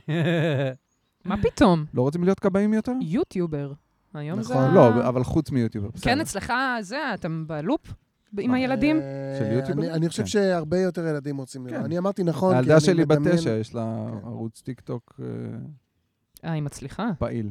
[1.24, 1.84] מה פתאום?
[1.94, 2.92] לא רוצים להיות כבאים יותר?
[3.00, 3.72] יוטיובר.
[4.14, 4.54] היום זה...
[4.54, 4.74] נכון.
[4.74, 6.04] לא, אבל חוץ מיוטיובר, בסדר.
[6.04, 7.94] כן, אצלך זה, אתם בלופ
[8.38, 8.56] עם מה?
[8.56, 8.96] הילדים?
[9.00, 9.02] אה,
[9.38, 9.88] של יוטיוברים?
[9.90, 10.28] אני- אני חושב כן.
[10.28, 11.78] שהרבה יותר ילדים רוצים לראות.
[11.78, 11.84] כן.
[11.84, 14.26] אני אמרתי נכון, כי הילדה שלי בת תשע, יש לה כן.
[14.26, 15.26] ערוץ טיק טוק אה,
[16.48, 17.08] אה, היא מצליחה.
[17.18, 17.50] פעיל.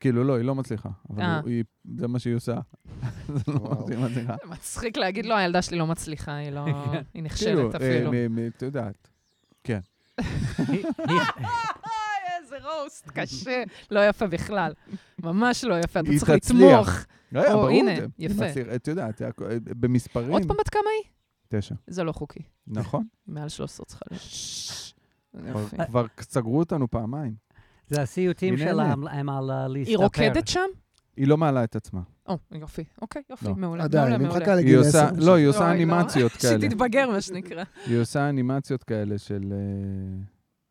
[0.00, 1.40] כאילו, לא, היא לא מצליחה, אבל אה.
[1.46, 1.64] היא-
[1.96, 2.54] זה מה שהיא עושה.
[3.34, 3.80] זה לא וואו.
[3.80, 4.34] מה שהיא מצליחה.
[4.46, 6.64] זה מצחיק להגיד לו, הילדה שלי לא מצליחה, היא לא...
[6.64, 6.72] היא
[7.12, 8.10] כאילו, נכשלת אה, אפילו.
[8.12, 9.08] מ- מ- את יודעת.
[10.58, 10.82] אוי,
[12.54, 13.62] איזה רוסט, קשה.
[13.90, 14.72] לא יפה בכלל.
[15.22, 16.30] ממש לא יפה, אתה צריך.
[16.30, 16.88] לתמוך.
[17.32, 18.44] לא, או, ברור, הנה, זה- יפה.
[18.76, 19.22] את יודעת,
[19.80, 20.32] במספרים...
[20.32, 21.10] עוד פעם בת כמה היא?
[21.60, 21.74] תשע.
[21.86, 22.40] זה לא חוקי.
[22.66, 23.04] נכון.
[23.26, 24.22] מעל 13 צריכה להיות.
[25.88, 27.34] כבר- סגרו אותנו פעמיים.
[27.88, 29.08] זה הסיוטים היא שלה, נהנית.
[29.12, 29.90] הם על אה, להסתפר.
[29.90, 30.60] היא רוקדת שם?
[31.16, 32.00] היא לא מעלה את עצמה.
[32.28, 32.84] או, יופי.
[33.02, 33.54] אוקיי, יופי, לא.
[33.56, 33.84] מעולה.
[33.84, 34.24] עדיין, אני.
[34.28, 35.14] מחכה לגיל עושה, 10.
[35.26, 35.70] לא, היא עושה לא.
[35.72, 36.60] אנימציות כאלה.
[36.60, 37.64] שתתבגר, מה שנקרא.
[37.86, 40.22] היא עושה אנימציות כאלה של אה,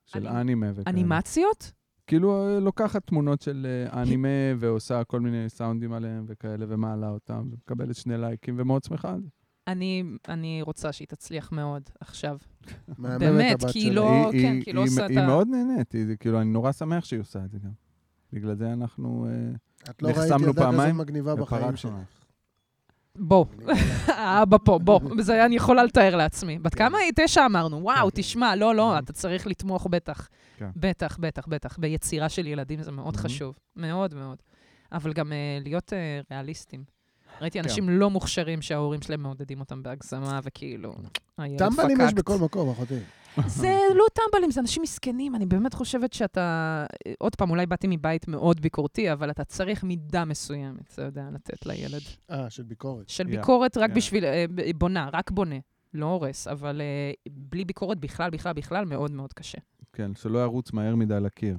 [0.09, 0.83] של אני- אנימה וכאלה.
[0.97, 1.71] אנימציות?
[2.07, 4.27] כאילו אה, לוקחת תמונות של אה, אנימה
[4.59, 9.27] ועושה כל מיני סאונדים עליהם וכאלה, ומעלה אותם, ומקבלת שני לייקים, ומאוד שמחה על זה.
[9.67, 12.37] אני, אני רוצה שהיא תצליח מאוד עכשיו.
[13.19, 13.91] באמת, כי היא.
[13.91, 16.41] לא- היא- כן, היא- כי לא היא- עושה את היא ה- מאוד נהנית, היא- כאילו,
[16.41, 17.71] אני נורא שמח שהיא עושה את זה גם.
[18.33, 19.51] בגלל זה אנחנו אה,
[19.89, 21.91] את לא ראית נחסמנו ילדה כזאת פעמיים, מגניבה בחיים שלך.
[23.19, 23.45] בוא,
[24.07, 24.99] האבא פה, בוא.
[25.19, 26.59] זה אני יכולה לתאר לעצמי.
[26.59, 27.11] בת כמה היא?
[27.15, 27.77] תשע אמרנו.
[27.83, 30.27] וואו, תשמע, לא, לא, אתה צריך לתמוך בטח.
[30.57, 30.69] כן.
[30.75, 31.77] בטח, בטח, בטח.
[31.79, 33.19] ביצירה של ילדים זה מאוד Mhm.
[33.19, 33.55] חשוב.
[33.75, 34.37] מאוד מאוד.
[34.91, 36.83] אבל גם אה, להיות אה, ריאליסטים.
[37.41, 37.63] ראיתי כן.
[37.63, 40.93] אנשים לא מוכשרים שההורים שלהם מעודדים אותם בהגזמה, וכאילו,
[41.57, 42.13] טמבלים יש.
[42.13, 42.99] בכל מקום, אחותי.
[43.47, 45.35] זה לא טמבלים, זה אנשים מסכנים.
[45.35, 46.85] אני באמת חושבת שאתה...
[47.19, 51.65] עוד פעם, אולי באתי מבית מאוד ביקורתי, אבל אתה צריך מידה מסוימת, אתה יודע, לתת
[51.65, 52.01] לילד.
[52.31, 53.09] אה, של ביקורת.
[53.09, 53.89] של ביקורת רק.
[53.89, 54.25] בשביל...
[54.25, 55.55] אה, בונה, רק בונה.
[55.93, 59.57] לא הורס, אבל אה, בלי ביקורת בכלל, בכלל, בכלל, מאוד מאוד קשה.
[59.93, 61.57] כן, שלא ירוץ מהר מדי לקיר.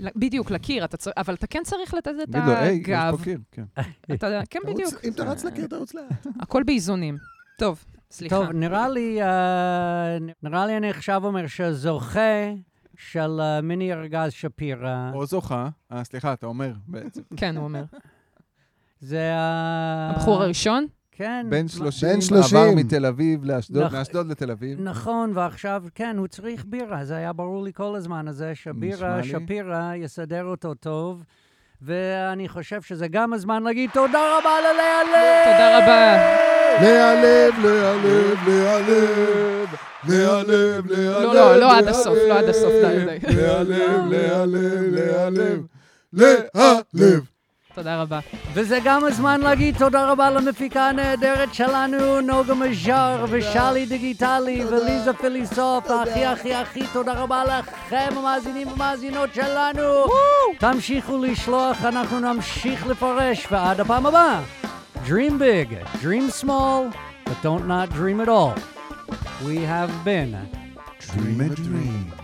[0.00, 0.86] בדיוק, לקיר.
[1.16, 3.16] אבל אתה כן צריך לתת את הגב.
[3.16, 3.38] פה קיר.
[3.52, 3.64] כן.
[4.50, 4.94] כן, בדיוק.
[5.04, 6.26] אם אתה רץ לקיר, תרוץ לאט.
[6.42, 7.16] הכל באיזונים.
[7.58, 8.36] טוב, סליחה.
[8.36, 12.52] טוב, נראה לי, אה, נראה לי אני עכשיו אומר שזוכה
[12.96, 17.22] של אה, מיני ארגז שפירא, או זוכה, אה, סליחה, אתה אומר בעצם.
[17.36, 17.84] כן, הוא אומר.
[19.00, 20.10] זה ה...
[20.10, 20.86] הבחור הראשון?
[21.16, 21.46] כן.
[21.50, 22.58] בן מה- 30, בן 30.
[22.58, 24.78] עבר מתל אביב לאשדוד, נכ- מאשדוד לתל אביב.
[24.80, 27.04] נכון, ועכשיו, כן, הוא צריך בירה.
[27.04, 29.22] זה היה ברור לי כל הזמן הזה, שבירה.
[29.22, 31.22] שפירא יסדר אותו טוב.
[31.82, 35.52] ואני חושב שזה גם הזמן להגיד תודה רבה ללאה לב!
[35.52, 36.16] תודה רבה.
[36.80, 39.68] להיעלב, להיעלב, להיעלב.
[40.08, 41.22] להיעלב, להיעלב.
[41.22, 43.34] לא, לא, לא עד הסוף, לא עד הסוף, די, די.
[43.36, 45.60] להיעלב, להיעלב, להיעלב.
[46.12, 47.24] להיעלב.
[47.74, 48.20] תודה רבה.
[48.52, 55.90] וזה גם הזמן להגיד תודה רבה למפיקה הנהדרת שלנו, נוגה מז'אר ושלי דיגיטלי וליזה פיליסוף,
[55.90, 59.82] הכי הכי הכי תודה רבה לכם המאזינים ומאזינות שלנו.
[60.58, 64.40] תמשיכו לשלוח, אנחנו נמשיך לפרש, ועד הפעם הבאה,
[65.06, 65.68] Dream big,
[66.00, 66.90] dream small,
[67.26, 68.54] but don't not dream at all.
[69.44, 70.30] We have been
[71.12, 72.23] Dream a dream.